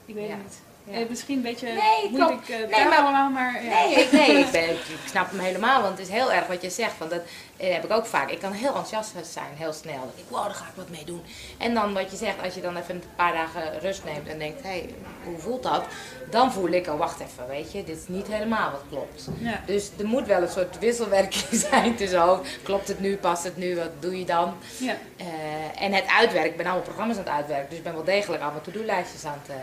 [0.07, 0.59] ik weet het niet.
[0.91, 0.99] Ja.
[0.99, 3.71] Eh, misschien een beetje Nee, moeilijk uh, Nee, maar- allemaal, maar ja.
[3.71, 6.63] Nee, ik, nee ik, ben, ik snap hem helemaal, want het is heel erg wat
[6.63, 6.99] je zegt.
[6.99, 7.21] Want dat
[7.57, 8.31] eh, heb ik ook vaak.
[8.31, 9.95] Ik kan heel enthousiast zijn, heel snel.
[9.95, 11.23] Dan denk ik, wow, daar ga ik wat mee doen.
[11.59, 14.39] En dan wat je zegt, als je dan even een paar dagen rust neemt en
[14.39, 15.85] denkt, hé, hey, hoe voelt dat?
[16.31, 19.29] Dan voel ik, oh, wacht even, weet je, dit is niet helemaal wat klopt.
[19.39, 19.63] Ja.
[19.67, 23.57] Dus er moet wel een soort wisselwerking zijn tussen, oh, klopt het nu, past het
[23.57, 24.55] nu, wat doe je dan?
[24.79, 24.97] Ja.
[25.17, 28.05] Eh, en het uitwerken, ik ben allemaal programma's aan het uitwerken, dus ik ben wel
[28.05, 29.57] degelijk allemaal to-do-lijstjes aan het,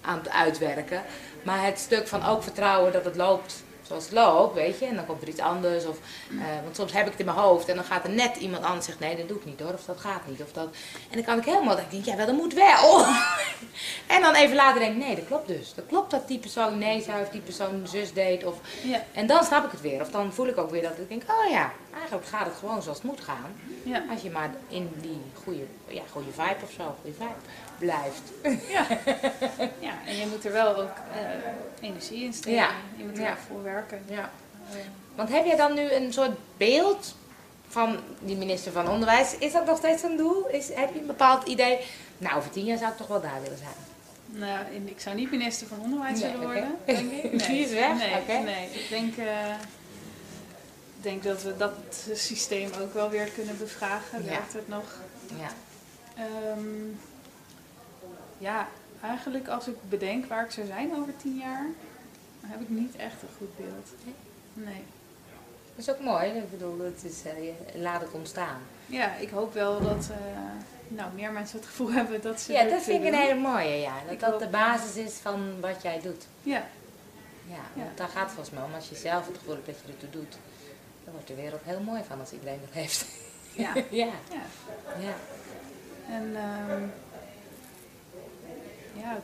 [0.00, 1.02] aan het uitwerken.
[1.42, 4.94] Maar het stuk van ook vertrouwen dat het loopt zoals het loopt, weet je, en
[4.94, 5.84] dan komt er iets anders.
[5.86, 5.98] Of,
[6.30, 8.64] eh, want soms heb ik het in mijn hoofd en dan gaat er net iemand
[8.64, 10.42] anders zeggen, nee, dat doe ik niet hoor, of dat gaat niet.
[10.42, 10.68] Of dat.
[11.10, 13.04] En dan kan ik helemaal, dan denk ik, ja, wel, dat moet wel.
[14.16, 15.74] en dan even later denk ik, nee, dat klopt dus.
[15.74, 18.44] Dat klopt dat die persoon nee zei of die persoon zus deed.
[18.44, 19.04] Of, Ja.
[19.12, 20.00] en dan snap ik het weer.
[20.00, 22.82] Of dan voel ik ook weer dat ik denk, oh ja, eigenlijk gaat het gewoon
[22.82, 23.52] zoals het moet gaan.
[23.82, 24.04] Ja.
[24.10, 27.34] Als je maar in die goede, ja, goede vibe of zo, goede vibe
[27.80, 28.22] blijft.
[28.68, 28.86] Ja.
[29.88, 32.58] ja, en je moet er wel ook eh, energie in steken.
[32.58, 32.70] Ja.
[32.96, 33.36] Je moet er Ja.
[33.48, 34.02] voor werken.
[34.08, 34.30] Ja.
[34.70, 34.76] Eh,
[35.14, 37.14] Want heb jij dan nu een soort beeld
[37.68, 39.36] van die minister van Onderwijs?
[39.38, 40.46] Is dat nog steeds een doel?
[40.48, 41.78] Is, heb je een bepaald idee?
[42.18, 43.74] Nou, over tien jaar zou ik toch wel daar willen zijn.
[44.32, 47.46] Nou, ik zou niet minister van Onderwijs Nee, willen worden, denk ik.
[47.46, 47.94] Die is weg?
[48.26, 48.70] Nee, nee.
[48.70, 49.54] ik denk, eh,
[51.00, 51.72] denk dat we dat
[52.14, 54.24] systeem ook wel weer kunnen bevragen.
[54.24, 54.30] Ja.
[54.30, 54.84] Werkt het nog?
[55.38, 55.48] Ja.
[56.16, 56.64] Ehm,
[58.40, 58.68] ja,
[59.02, 61.66] eigenlijk als ik bedenk waar ik zou zijn over tien jaar,
[62.40, 63.88] dan heb ik niet echt een goed beeld.
[64.54, 64.82] Nee.
[65.76, 66.26] Dat is ook mooi.
[66.30, 68.60] Ik bedoel, het is, je laat het ontstaan.
[68.86, 70.16] Ja, ik hoop wel dat eh,
[70.88, 73.76] nou, meer mensen het gevoel hebben dat ze Ja, dat vind ik een hele mooie,
[73.80, 73.94] ja.
[74.04, 76.26] Dat Ik dat hoop- de basis is van wat jij doet.
[76.42, 76.62] Ja,
[77.48, 77.82] Ja, Ja.
[77.84, 78.74] want daar gaat het volgens mij om.
[78.74, 80.36] Als je zelf het gevoel hebt dat je ertoe doet,
[81.04, 83.06] dan wordt de wereld heel mooi van als iedereen dat heeft.
[83.52, 84.42] ja, ja, ja.
[84.98, 85.14] ja.
[86.14, 86.82] En ehm,
[89.00, 89.20] ja,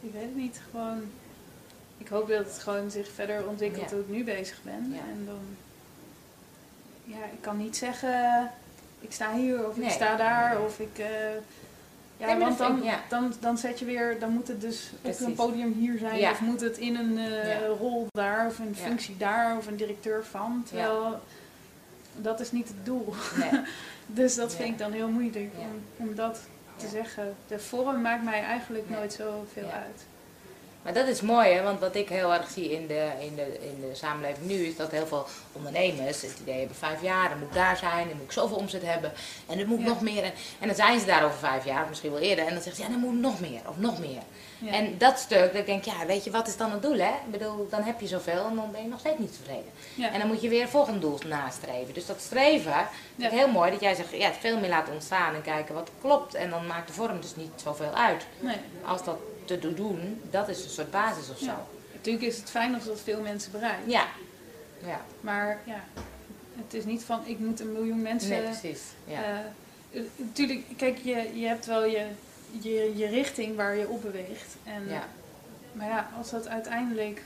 [0.00, 0.60] ik weet het niet.
[0.70, 1.00] Gewoon,
[1.98, 3.96] ik hoop dat het gewoon zich verder ontwikkelt Ja.
[3.96, 4.90] hoe ik nu bezig ben.
[4.92, 5.00] Ja.
[5.10, 5.40] En dan,
[7.04, 8.50] ja, ik kan niet zeggen,
[9.00, 9.86] ik sta hier of Nee.
[9.86, 10.98] ik sta daar of ik.
[10.98, 11.06] eh,
[12.16, 13.00] ja, Nee, want dan, ja.
[13.08, 16.30] dan, dan zet je weer, dan moet het dus op een podium hier zijn Ja.
[16.30, 17.66] of moet het in een eh, Ja.
[17.66, 20.62] rol daar of een functie daar of een directeur van.
[20.66, 21.20] Terwijl
[22.16, 23.14] dat is niet het doel.
[23.38, 23.60] Nee.
[24.06, 26.40] Dus dat vind ik dan heel moeilijk om, om dat
[26.80, 27.36] te zeggen.
[27.48, 28.98] De vorm maakt mij eigenlijk Nee.
[28.98, 29.72] nooit zoveel Ja.
[29.72, 30.04] uit.
[30.82, 31.62] Maar dat is mooi, hè?
[31.62, 34.76] want wat ik heel erg zie in de, in, de, in de samenleving nu is
[34.76, 38.16] dat heel veel ondernemers het idee hebben: vijf jaar, dan moet ik daar zijn, dan
[38.16, 39.12] moet ik zoveel omzet hebben
[39.48, 39.90] en dan moet ik Ja.
[39.90, 40.22] nog meer.
[40.24, 42.76] En, en dan zijn ze daar over vijf jaar, misschien wel eerder, en dan zeggen
[42.76, 44.22] ze: ja, dan moet ik nog meer of nog meer.
[44.60, 44.72] Ja.
[44.72, 47.08] En dat stuk, dat ik denk ja, weet je, wat is dan het doel, hè?
[47.24, 49.70] Ik bedoel, dan heb je zoveel en dan ben je nog steeds niet tevreden.
[49.94, 50.10] Ja.
[50.12, 51.94] En dan moet je weer een volgend doel nastreven.
[51.94, 52.90] Dus dat streven, Ja.
[53.16, 55.74] vind ik heel mooi dat jij zegt, ja, het veel meer laten ontstaan en kijken
[55.74, 56.34] wat klopt.
[56.34, 58.26] En dan maakt de vorm dus niet zoveel uit.
[58.40, 58.56] Nee.
[58.84, 61.52] Als dat te do- doen, dat is een soort basis of zo.
[61.94, 63.90] Natuurlijk is het fijn als dat veel mensen bereikt.
[63.90, 64.06] Ja.
[64.86, 65.84] Ja, Maar ja,
[66.62, 68.30] het is niet van ik moet een miljoen mensen.
[68.30, 68.80] nee, precies.
[69.04, 69.22] Ja.
[69.92, 72.06] eh, natuurlijk, kijk, je, je hebt wel je,
[72.60, 74.56] je, je richting waar je op beweegt.
[74.64, 75.04] En, ja.
[75.72, 77.22] Maar ja, als dat uiteindelijk.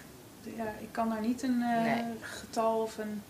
[0.57, 2.05] Ja, ik kan daar niet een eh, Nee.
[2.21, 3.23] getal of een.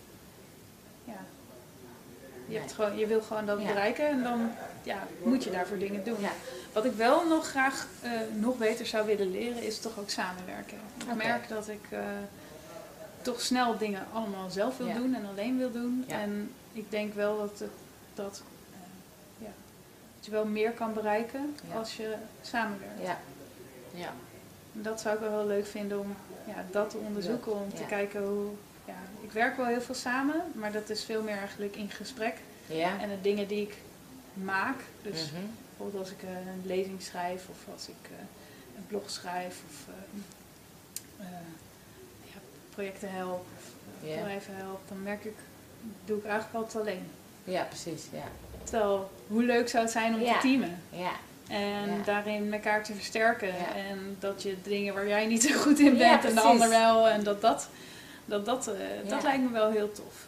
[1.05, 1.12] Ja.
[1.12, 2.59] Je, Nee.
[2.59, 3.66] hebt gewoon, je wil gewoon dat Ja.
[3.66, 4.51] bereiken en dan
[4.82, 6.20] ja, moet je daarvoor dingen doen.
[6.20, 6.30] Ja.
[6.72, 10.78] Wat ik wel nog graag eh, nog beter zou willen leren, is toch ook samenwerken.
[11.09, 11.99] Ik merk dat ik eh,
[13.22, 16.05] toch snel dingen allemaal zelf wil doen en alleen wil doen.
[16.09, 17.70] En ik denk wel dat, het,
[18.14, 18.42] dat
[20.25, 21.75] je wel meer kan bereiken Ja.
[21.79, 23.01] als je samenwerkt.
[23.03, 23.18] Ja.
[23.91, 24.12] Ja.
[24.72, 26.16] Dat zou ik wel heel leuk vinden om
[26.47, 28.51] ja, dat te onderzoeken, om te kijken hoe...
[28.85, 32.35] Ja, ik werk wel heel veel samen, maar dat is veel meer eigenlijk in gesprek.
[32.66, 33.01] Ja.
[33.01, 33.75] En de dingen die ik
[34.35, 35.41] maak, dus Mhm.
[35.68, 38.16] bijvoorbeeld als ik eh, een lezing schrijf of als ik eh,
[38.77, 41.31] een blog schrijf of eh, eh,
[42.25, 42.39] ja,
[42.70, 43.64] projecten help of
[44.01, 45.37] bedrijven help, dan merk ik,
[46.05, 47.07] doe ik eigenlijk altijd alleen.
[47.45, 48.03] ja, precies.
[48.12, 48.25] Ja.
[48.65, 50.33] Terwijl, hoe leuk zou het zijn om Ja.
[50.33, 50.83] te teamen?
[50.91, 51.11] Ja.
[51.49, 52.05] En Ja.
[52.05, 53.49] daarin elkaar te versterken.
[53.49, 53.75] Ja.
[53.89, 56.69] En dat je dingen waar jij niet zo goed in Ja, bent en de ander
[56.69, 57.09] wel.
[57.09, 57.69] En dat dat,
[58.25, 58.75] dat, dat, eh,
[59.09, 60.27] dat lijkt me wel heel tof.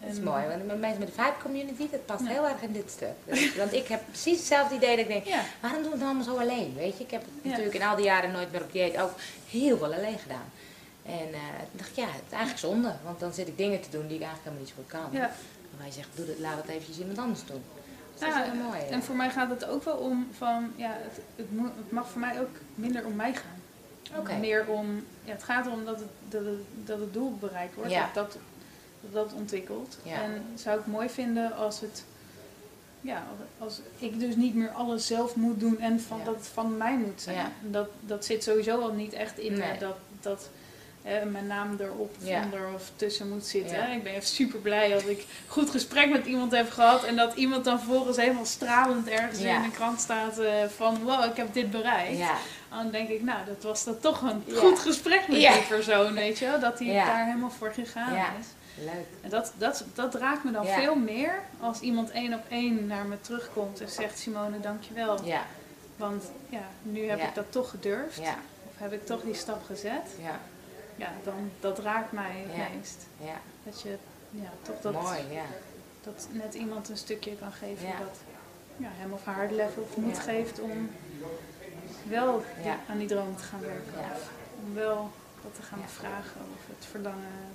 [0.00, 2.72] Dat is mooi, want met mensen met de Vibe Community, dat past heel erg in
[2.72, 3.08] dit stuk.
[3.24, 6.06] Dus- want ik heb precies hetzelfde idee dat ik denk, Ja, waarom doen we het
[6.06, 6.74] allemaal zo alleen?
[6.76, 9.12] Weet je, ik heb het natuurlijk in al die jaren nooit meer op dieet ook
[9.50, 10.50] heel veel alleen gedaan.
[11.06, 11.28] En
[11.70, 14.06] toen dacht ik, ja, het is eigenlijk zonde, want dan zit ik dingen te doen
[14.06, 15.30] die ik eigenlijk helemaal niet zo goed kan.
[15.76, 17.62] En wij zegt, doe het, laat het eventjes iemand anders doen.
[18.12, 18.80] Dus dat is heel mooi.
[18.80, 22.08] En voor mij gaat het ook wel om van, ja, het, het, moet, het mag
[22.08, 24.40] voor mij ook minder om mij gaan.
[24.40, 27.90] Meer om, ja, het gaat erom dat het, dat het, dat het doel bereikt wordt,
[27.90, 28.10] Ja.
[28.14, 28.38] dat,
[29.12, 29.98] dat, ontwikkelt.
[30.02, 30.22] Ja.
[30.22, 32.04] En zou ik mooi vinden als het,
[33.00, 33.24] ja,
[33.58, 36.96] als ik dus niet meer alles zelf moet doen en van, dat het van mij
[36.96, 37.52] moet zijn.
[37.60, 40.48] Dat, dat zit sowieso al niet echt in me, dat, dat
[41.30, 42.42] mijn naam erop Ja.
[42.44, 43.76] onder of tussen moet zitten.
[43.76, 43.86] Ja.
[43.86, 47.34] Ik ben echt super blij dat ik goed gesprek met iemand heb gehad en dat
[47.34, 49.56] iemand dan vervolgens helemaal stralend ergens Ja.
[49.56, 52.18] in de krant staat eh, van wow, ik heb dit bereikt.
[52.18, 52.34] Ja,
[52.70, 56.38] Dan denk ik, nou, dat was dan toch een goed gesprek met die persoon, weet
[56.38, 58.26] je wel, Dat hij daar helemaal voor gegaan Ja.
[58.40, 58.46] is.
[58.84, 59.06] leuk.
[59.22, 63.04] En dat, dat, dat raakt me dan veel meer als iemand één op één naar
[63.04, 65.24] me terugkomt en zegt, Simone, dankjewel.
[65.24, 65.42] Ja,
[65.96, 68.18] Want ja, nu heb ik dat toch gedurfd.
[68.18, 70.02] Of heb ik toch die stap gezet.
[70.22, 70.38] ja,
[70.96, 72.66] Ja, dan, dat raakt mij het Ja.
[72.76, 73.06] meest.
[73.24, 73.40] ja.
[73.64, 73.96] Dat je
[74.30, 75.44] ja, toch dat, Mooi, ja.
[76.02, 78.16] dat net iemand een stukje kan geven dat
[78.76, 80.90] ja, hem of haar de level of moed geeft om
[82.08, 82.42] wel
[82.88, 83.92] aan die droom te gaan werken.
[84.00, 84.10] Ja.
[84.14, 84.28] Of
[84.66, 85.10] om wel
[85.42, 87.54] wat te gaan vragen of het verlangen.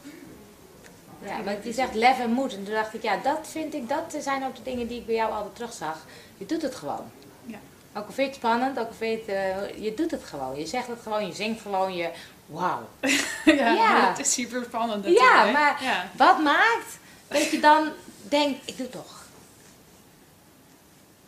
[1.25, 2.53] Ja, maar je zegt lef en moed.
[2.55, 5.05] En toen dacht ik, ja, dat vind ik, dat zijn ook de dingen die ik
[5.05, 6.05] bij jou altijd terugzag.
[6.37, 7.11] Je doet het gewoon.
[7.45, 7.57] Ja.
[7.93, 10.23] Ook al vind je het spannend, ook al vind je het, eh, je doet het
[10.23, 10.55] gewoon.
[10.59, 12.09] Je zegt het gewoon, je zingt gewoon, je,
[12.52, 12.89] wauw.
[13.45, 14.10] ja, Ja.
[14.10, 16.10] het is super spannend Ja, maar Ja.
[16.16, 16.97] wat maakt
[17.28, 17.89] dat je dan
[18.22, 19.26] denkt, ik doe het toch?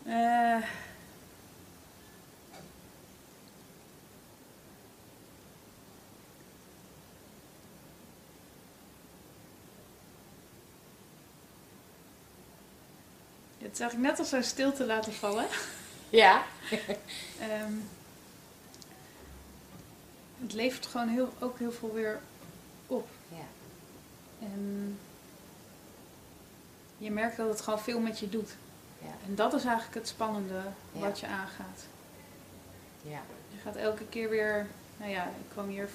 [0.05, 0.55] Eh,
[13.57, 15.45] Het zag ik net als zo'n stilte laten vallen.
[16.09, 16.43] Ja.
[17.39, 17.73] Ehm,
[20.43, 22.19] het levert gewoon heel, ook heel veel weer
[22.87, 23.07] op.
[23.29, 23.45] Ja.
[24.39, 24.97] En
[26.97, 28.49] je merkt dat het gewoon veel met je doet.
[29.01, 29.11] Ja.
[29.27, 30.99] En dat is eigenlijk het spannende Ja.
[30.99, 31.85] wat je aangaat.
[33.01, 33.21] Ja.
[33.53, 34.67] Je gaat elke keer weer,
[34.97, 35.89] nou ja, ik kwam hier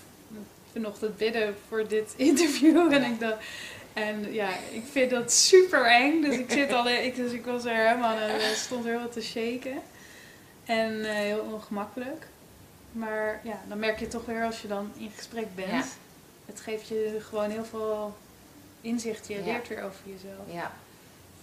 [0.73, 3.45] vanochtend bidden voor dit interview en ik dacht,
[3.93, 7.65] en ja, ik vind dat super eng, dus ik zit al, ik, dus ik was
[7.65, 9.81] er helemaal, eh, stond er heel te shaken
[10.65, 12.27] en eh, heel ongemakkelijk.
[12.99, 15.85] Maar ja, dan merk je toch weer als je dan in gesprek bent, Ja.
[16.47, 18.17] het geeft je gewoon heel veel
[18.81, 19.45] inzicht, je Ja.
[19.45, 20.53] leert weer over jezelf.
[20.53, 20.73] Ja.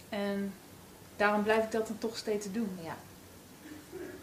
[0.09, 0.53] En
[1.15, 2.77] daarom blijf ik dat dan toch steeds doen.
[2.83, 2.95] ja.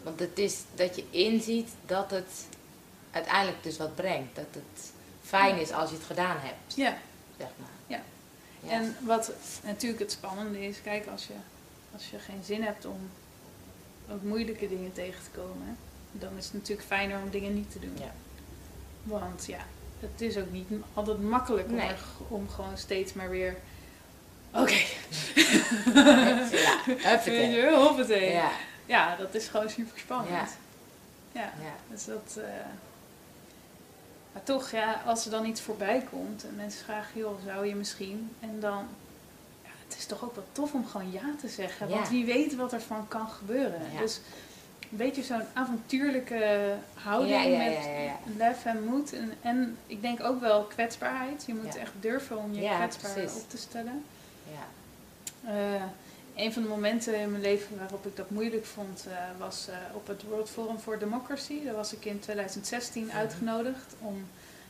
[0.03, 2.45] Want het is dat je inziet dat het
[3.11, 4.35] uiteindelijk dus wat brengt.
[4.35, 4.91] Dat het
[5.23, 5.61] fijn Ja.
[5.61, 6.97] is als je het gedaan hebt, Ja.
[7.37, 7.69] zeg maar.
[7.87, 8.01] Ja.
[8.59, 8.69] Ja.
[8.71, 9.31] En wat
[9.63, 11.33] natuurlijk het spannende is, kijk, als je,
[11.93, 13.09] als je geen zin hebt om
[14.11, 15.77] ook moeilijke dingen tegen te komen,
[16.13, 17.97] dan is het natuurlijk fijner om dingen niet te doen.
[17.99, 18.11] Ja.
[19.03, 19.59] Want ja,
[19.99, 21.87] het is ook niet altijd makkelijk om, Nee.
[21.87, 21.97] er-
[22.27, 23.55] om gewoon steeds maar weer...
[24.61, 24.73] Oké,
[25.93, 27.49] ja, weet huppatee.
[27.49, 28.31] je, hoppatee.
[28.31, 28.51] Ja,
[28.85, 30.29] Ja, dat is gewoon super spannend.
[30.29, 30.47] Ja.
[31.31, 31.41] Ja.
[31.61, 32.37] ja, Dus dat.
[32.37, 32.43] eh,
[34.33, 37.75] Maar toch, ja, als er dan iets voorbij komt en mensen vragen, joh, zou je
[37.75, 38.35] misschien?
[38.39, 38.85] En dan.
[39.63, 41.89] Ja, het is toch ook wel tof om gewoon ja te zeggen.
[41.89, 42.09] Want Ja.
[42.11, 43.81] wie weet wat er van kan gebeuren.
[43.93, 43.99] Ja.
[43.99, 44.19] Dus
[44.93, 47.57] een beetje zo'n avontuurlijke houding Ja, ja,
[48.25, 49.13] met lef en moed.
[49.13, 51.43] En, en ik denk ook wel kwetsbaarheid.
[51.47, 53.35] Je moet echt durven om je kwetsbaar precies.
[53.41, 54.03] op te stellen.
[54.51, 54.65] ja.
[55.49, 55.81] Eh,
[56.35, 59.75] een van de momenten in mijn leven waarop ik dat moeilijk vond, eh, was eh,
[59.95, 61.63] op het World Forum for Democracy.
[61.63, 63.17] Daar was ik in 2016 Mhm.
[63.17, 64.25] uitgenodigd om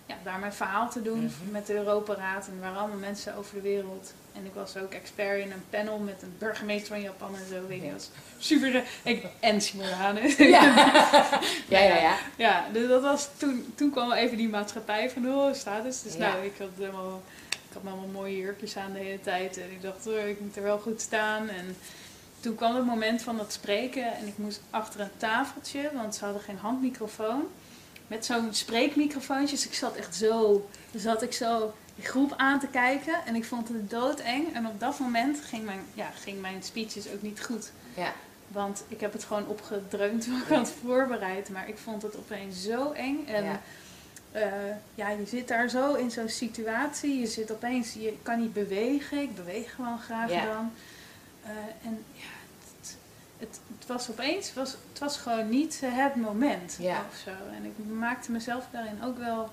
[0.05, 1.51] ja, daar mijn verhaal te doen Mhm.
[1.51, 2.47] met de Europaraad.
[2.47, 4.13] En waren allemaal mensen over de wereld.
[4.33, 7.67] En ik was ook expert in een panel met een burgemeester van Japan en zo.
[7.67, 8.09] Weet je, dat was
[8.47, 8.75] super.
[8.75, 10.21] eh, Ik, en Simone Hane.
[10.37, 10.63] Ja,
[11.67, 11.95] ja, ja.
[12.01, 12.15] ja.
[12.35, 16.01] Ja, dus dat was toen, toen kwam even die maatschappij van, oh, status.
[16.01, 16.19] Dus Ja.
[16.31, 19.57] nou, ik had helemaal, ik had allemaal mooie jurkjes aan de hele tijd.
[19.57, 21.49] En ik dacht, oh, ik moet er wel goed staan.
[21.49, 21.77] En
[22.39, 26.23] toen kwam het moment van het spreken en ik moest achter een tafeltje, want ze
[26.25, 27.43] hadden geen handmicrofoon.
[28.13, 32.67] Met zo'n spreekmicrofoontje, dus ik zat echt zo, zat ik zo die groep aan te
[32.67, 33.13] kijken.
[33.25, 34.53] En ik vond het doodeng.
[34.55, 37.71] En op dat moment ging mijn, ja, ging mijn speeches ook niet goed.
[37.95, 38.13] ja.
[38.47, 41.49] Want ik heb het gewoon opgedreund wat ik had voorbereid.
[41.49, 43.25] Maar ik vond het opeens zo eng.
[43.27, 43.59] En Ja.
[44.33, 47.19] ja, ja je zit daar zo in zo'n situatie.
[47.19, 49.17] Je zit opeens, je kan niet bewegen.
[49.21, 50.45] Ik beweeg gewoon graag Ja.
[50.45, 50.71] dan.
[51.43, 51.49] Eh,
[51.87, 52.23] en ja,
[53.49, 57.05] het, het, was opeens, het was, het was gewoon niet het moment Ja.
[57.09, 57.29] of zo.
[57.55, 59.49] En ik maakte mezelf daarin ook wel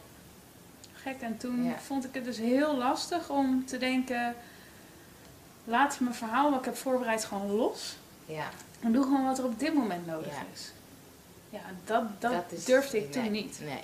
[0.93, 1.21] gek.
[1.21, 1.79] En toen Ja.
[1.79, 4.35] vond ik het dus heel lastig om te denken...
[5.65, 7.97] Laat mijn verhaal wat ik heb voorbereid gewoon los.
[8.27, 8.49] ja.
[8.81, 10.43] En doe gewoon wat er op dit moment nodig Ja.
[10.53, 10.73] is.
[11.51, 13.61] Ja, dat, dat, Dat is- durfde ik toen niet.
[13.65, 13.83] Nee.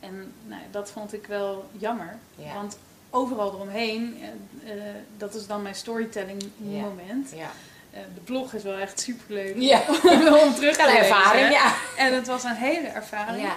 [0.00, 2.16] En nou, dat vond ik wel jammer.
[2.36, 2.54] Ja.
[2.54, 2.78] Want
[3.10, 4.16] overal eromheen,
[4.64, 7.30] eh, eh, dat is dan mijn storytelling moment.
[7.34, 7.50] Ja.
[7.94, 9.80] Eh, de blog is wel echt superleuk Ja.
[10.44, 10.98] om terug te lezen.
[10.98, 11.74] ervaring, ja.
[11.96, 13.42] En het was een hele ervaring.
[13.46, 13.54] Ja.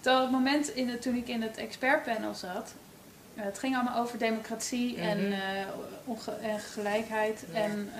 [0.00, 2.72] Terwijl het moment in het, toen ik in het expertpanel zat,
[3.34, 5.34] eh, het ging allemaal over democratie en,
[6.04, 7.58] onge- en gelijkheid Ja.
[7.60, 7.90] en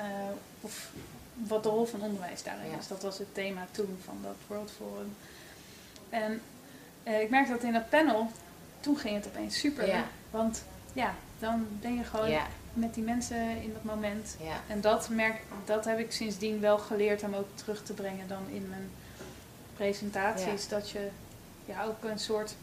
[0.61, 0.89] of
[1.35, 2.79] wat de rol van onderwijs daarin Ja.
[2.79, 2.87] is.
[2.89, 5.17] Dat was het thema toen van dat World Forum.
[6.11, 6.41] En
[7.21, 8.31] ik merkte dat in dat panel,
[8.81, 9.87] toen ging het opeens super.
[9.89, 10.05] Ja.
[10.31, 12.31] Want ja, dan ben je gewoon.
[12.73, 14.37] Met die mensen in dat moment.
[14.41, 14.61] Ja.
[14.67, 18.43] En dat, merk, dat heb ik sindsdien wel geleerd om ook terug te brengen dan
[18.49, 18.91] in mijn
[19.77, 20.69] presentaties.
[20.69, 21.09] Dat je
[21.65, 22.55] ja, ook een soort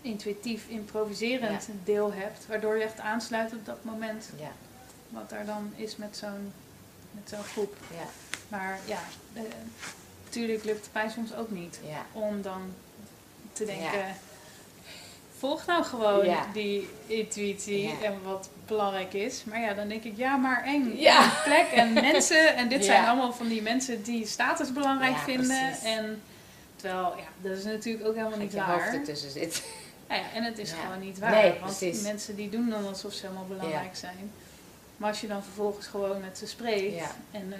[0.00, 2.46] intuïtief improviserend deel hebt.
[2.46, 4.50] Waardoor je echt aansluit op dat moment Ja.
[5.08, 6.52] wat er dan is met zo'n
[7.10, 7.76] met zo'n groep.
[7.90, 8.06] Ja.
[8.48, 9.00] Maar ja,
[9.32, 9.42] eh,
[10.24, 11.80] natuurlijk lukt het mij soms ook niet.
[12.12, 12.74] Om dan
[13.52, 14.16] te denken.
[15.42, 16.46] Volg nou gewoon Ja.
[16.52, 17.92] die intuïtie Ja.
[18.02, 19.44] en wat belangrijk is.
[19.44, 20.92] Maar ja, dan denk ik, ja, maar eng.
[20.96, 21.22] Ja.
[21.24, 22.56] En plek en mensen.
[22.56, 25.46] En dit zijn allemaal van die mensen die status belangrijk vinden.
[25.66, 25.84] precies.
[25.84, 26.22] En
[26.76, 28.94] terwijl, ja, dat is natuurlijk ook helemaal niet Dat je hoofd waar.
[28.94, 29.62] ertussen zit.
[30.08, 31.30] Ja, ja, en het is gewoon niet waar.
[31.30, 32.02] Nee, want precies.
[32.02, 34.30] mensen die doen dan alsof ze helemaal belangrijk zijn.
[34.96, 37.54] Maar als je dan vervolgens gewoon met ze spreekt en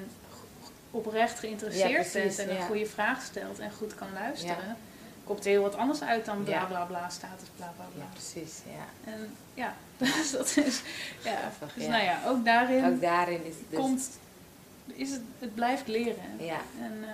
[0.91, 4.77] oprecht geïnteresseerd bent en een goede vraag stelt en goed kan luisteren,
[5.25, 8.05] komt er heel wat anders uit dan bla bla bla, status bla bla bla.
[8.05, 8.59] Ja, precies.
[8.65, 9.11] Ja.
[9.13, 10.83] En ja, dus dat is,
[11.25, 11.91] ja, Grappig, dus ja.
[11.91, 13.79] nou ja, ook daarin Ook daarin is het dus...
[13.79, 14.11] komt,
[14.87, 16.37] is het, het blijft leren.
[16.39, 16.61] Ja.
[16.81, 17.11] En eh,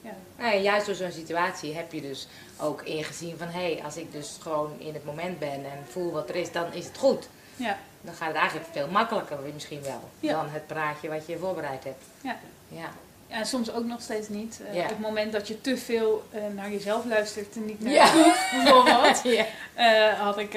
[0.00, 2.28] ja, Nou ja, juist door zo'n situatie heb je dus
[2.58, 3.48] ook ingezien van...
[3.48, 6.52] hé, hey, als ik dus gewoon in het moment ben en voel wat er is,
[6.52, 7.28] dan is het goed.
[7.56, 10.08] ja, Dan gaat het eigenlijk veel makkelijker misschien wel...
[10.20, 10.32] Ja.
[10.32, 12.04] dan het praatje wat je voorbereid hebt.
[12.20, 12.36] ja.
[12.68, 12.90] Ja,
[13.30, 14.60] Ja, en soms ook nog steeds niet.
[14.72, 14.82] Eh.
[14.82, 18.00] Op het moment dat je te veel eh, naar jezelf luistert en niet naar de
[18.00, 19.22] groep, bijvoorbeeld.
[19.74, 20.54] eh, had ik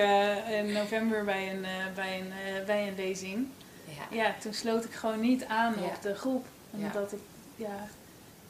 [0.49, 1.65] in november bij een,
[1.95, 2.33] bij, een,
[2.65, 3.47] bij een lezing.
[3.85, 4.17] ja.
[4.17, 6.45] Ja, toen sloot ik gewoon niet aan op de groep.
[6.71, 7.19] Omdat ik,
[7.55, 7.87] ja,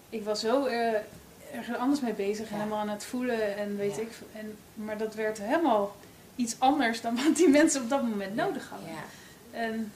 [0.09, 0.65] ik was zo
[1.53, 4.11] ergens anders mee bezig en helemaal aan het voelen en weet ik.
[4.33, 5.95] En, maar dat werd helemaal
[6.35, 8.89] iets anders dan wat die mensen op dat moment nodig hadden.
[8.89, 9.03] ja.
[9.59, 9.91] En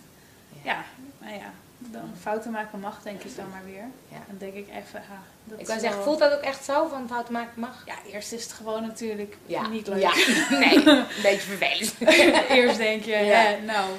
[0.63, 0.71] Ja.
[0.71, 0.83] ja,
[1.19, 3.83] nou ja, dan fouten maken mag denk ik dan maar weer.
[4.07, 4.17] Ja.
[4.27, 7.07] Dan denk ik even, ah, dat Ik kan zeggen, voelt dat ook echt zo, van
[7.07, 7.83] fouten maken mag?
[7.85, 9.67] Ja, eerst is het gewoon natuurlijk Ja.
[9.67, 10.01] niet leuk.
[10.01, 10.13] Ja.
[10.59, 11.93] Nee, een beetje vervelend.
[12.49, 13.89] eerst denk je, hè, nou,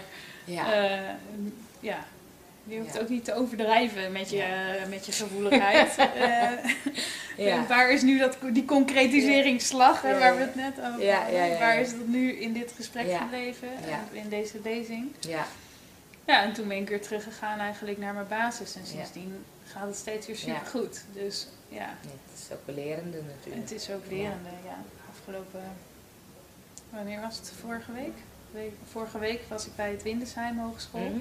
[0.45, 0.72] Ja.
[0.72, 0.99] eh,
[1.81, 2.05] ja.
[2.64, 4.45] Je hoeft ook niet te overdrijven met je,
[4.89, 5.97] met je gevoeligheid.
[7.39, 7.66] Eh, ja.
[7.66, 11.59] Waar is nu dat, die concretiseringsslag hè, waar we het net over Ja, hadden?
[11.59, 13.68] Waar is dat nu in dit gesprek gebleven?
[13.68, 15.12] En In deze lezing?
[15.20, 15.47] ja.
[16.29, 18.76] Ja, en toen ben ik weer teruggegaan eigenlijk naar mijn basis.
[18.76, 21.05] En sindsdien gaat het steeds weer super goed.
[21.12, 21.95] Dus ja,
[22.31, 23.68] het is ook lerende natuurlijk.
[23.68, 24.49] het is ook lerende.
[24.64, 24.79] Ja.
[25.11, 25.62] Afgelopen
[26.91, 27.53] wanneer was het?
[27.61, 28.14] Vorige week?
[28.51, 31.01] week vorige week was ik bij het Windesheim Hogeschool.
[31.01, 31.18] Mhm.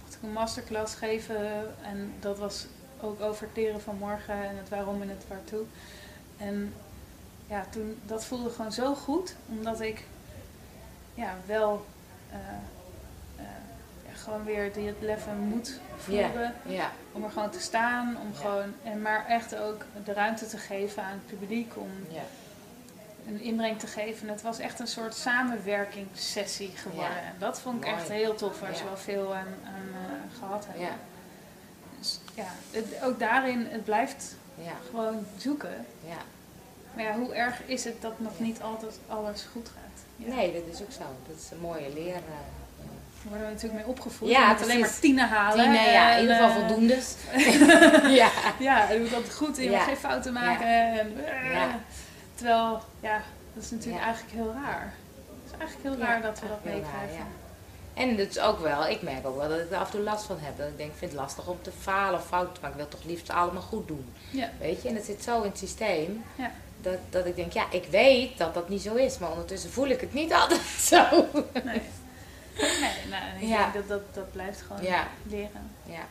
[0.00, 2.66] Mocht ik een masterclass geven en dat was
[3.00, 5.64] ook over het leren van morgen en het waarom en het waartoe.
[6.36, 6.74] En
[7.46, 10.04] ja, toen, dat voelde gewoon zo goed, omdat ik
[11.14, 11.86] ja, wel
[12.30, 12.38] eh,
[14.24, 16.54] gewoon weer die het leven moet voelen.
[16.66, 16.90] Ja.
[17.12, 21.02] Om er gewoon te staan, om gewoon, en maar echt ook de ruimte te geven
[21.02, 21.90] aan het publiek om
[23.26, 24.28] een inbreng te geven.
[24.28, 27.18] Het was echt een soort samenwerkingssessie geworden.
[27.18, 27.96] En dat vond ik Mooi.
[27.96, 30.86] echt heel tof, waar ze wel veel aan, aan eh, gehad hebben.
[30.86, 30.96] Ja.
[31.98, 34.36] Dus ja, het, ook daarin, het blijft
[34.90, 35.86] gewoon zoeken.
[36.94, 40.02] Maar ja, hoe erg is het dat nog niet altijd alles goed gaat?
[40.16, 40.34] Ja.
[40.34, 41.02] Nee, dat is ook zo.
[41.28, 42.16] Dat is een mooie leer.
[43.24, 44.28] Daar worden we natuurlijk mee opgevoed.
[44.28, 45.70] Ja, Ja, niet alleen maar tienen halen.
[45.70, 47.14] Nee, ja, in ieder geval eh, voldoendes.
[48.20, 48.30] ja.
[48.58, 49.70] Ja, je moet dat goed je Ja.
[49.70, 50.66] mag geen fouten maken.
[50.66, 51.78] En, eh, Ja.
[52.34, 53.20] Terwijl, ja,
[53.54, 54.06] dat is natuurlijk Ja.
[54.06, 54.92] eigenlijk heel raar.
[55.44, 57.16] Het is eigenlijk heel Ja, raar dat we dat meekrijgen.
[57.16, 57.26] ja.
[58.02, 60.00] En het is ook wel, ik merk ook wel dat ik er af en toe
[60.00, 60.58] last van heb.
[60.58, 62.80] Dat ik denk, ik vind het lastig om te falen of fout te maken.
[62.80, 64.12] Ik wil toch liefst allemaal goed doen.
[64.30, 64.48] Ja.
[64.60, 66.24] Weet je, en het zit zo in het systeem.
[66.36, 66.50] Ja.
[66.80, 69.18] Dat, dat ik denk, ja, ik weet dat dat niet zo is.
[69.18, 71.04] Maar ondertussen voel ik het niet altijd zo.
[71.64, 71.82] Nee.
[72.80, 73.70] Nee, nou, ik Ja.
[73.70, 75.06] denk dat, dat dat blijft gewoon Ja.
[75.22, 75.70] leren.
[75.84, 76.06] Ja.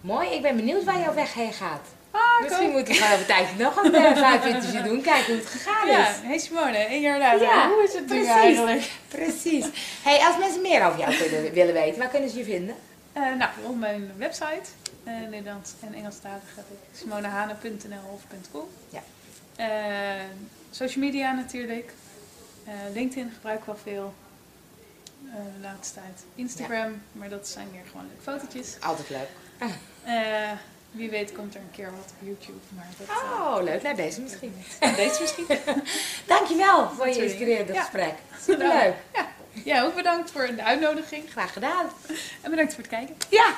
[0.00, 1.86] Mooi, ik ben benieuwd waar jouw weg heen gaat.
[2.10, 5.00] Ah, Misschien moet ik gewoon over tijd nog een uh, vijf interview doen.
[5.02, 5.94] Kijken hoe het gegaan is.
[5.96, 7.40] Ja, hey Simone, één jaar later.
[7.42, 8.90] Ja, Hoe is het nu eigenlijk?
[9.08, 9.66] Precies.
[10.02, 12.74] Hey, als mensen meer over jou kunnen, willen weten, waar kunnen ze je vinden?
[13.12, 14.68] Eh, nou, op mijn website,
[15.04, 18.20] eh Nederlands en Engelstalig heb ik simonehane.nl of
[18.52, 18.68] .com.
[18.88, 19.02] Ja.
[19.56, 20.22] Eh,
[20.70, 21.92] social media natuurlijk.
[22.64, 24.14] Eh, LinkedIn gebruik ik wel veel.
[25.26, 26.24] Eh, de laatste tijd.
[26.34, 28.76] Instagram, maar dat zijn meer gewoon leuke fotootjes.
[28.80, 29.28] Altijd leuk.
[30.04, 30.50] Eh,
[30.90, 32.58] wie weet komt er een keer wat op YouTube.
[32.76, 33.82] Maar dat, eh, Oh, leuk.
[33.82, 34.54] Nou, deze misschien.
[34.96, 35.46] deze misschien.
[36.26, 37.80] Dankjewel voor je inspirerende Ja.
[37.80, 38.14] gesprek.
[38.42, 38.94] Superleuk.
[39.64, 41.30] Ja, ook bedankt voor de uitnodiging.
[41.30, 41.86] Graag gedaan.
[42.40, 43.16] En bedankt voor het kijken.
[43.28, 43.54] Ja.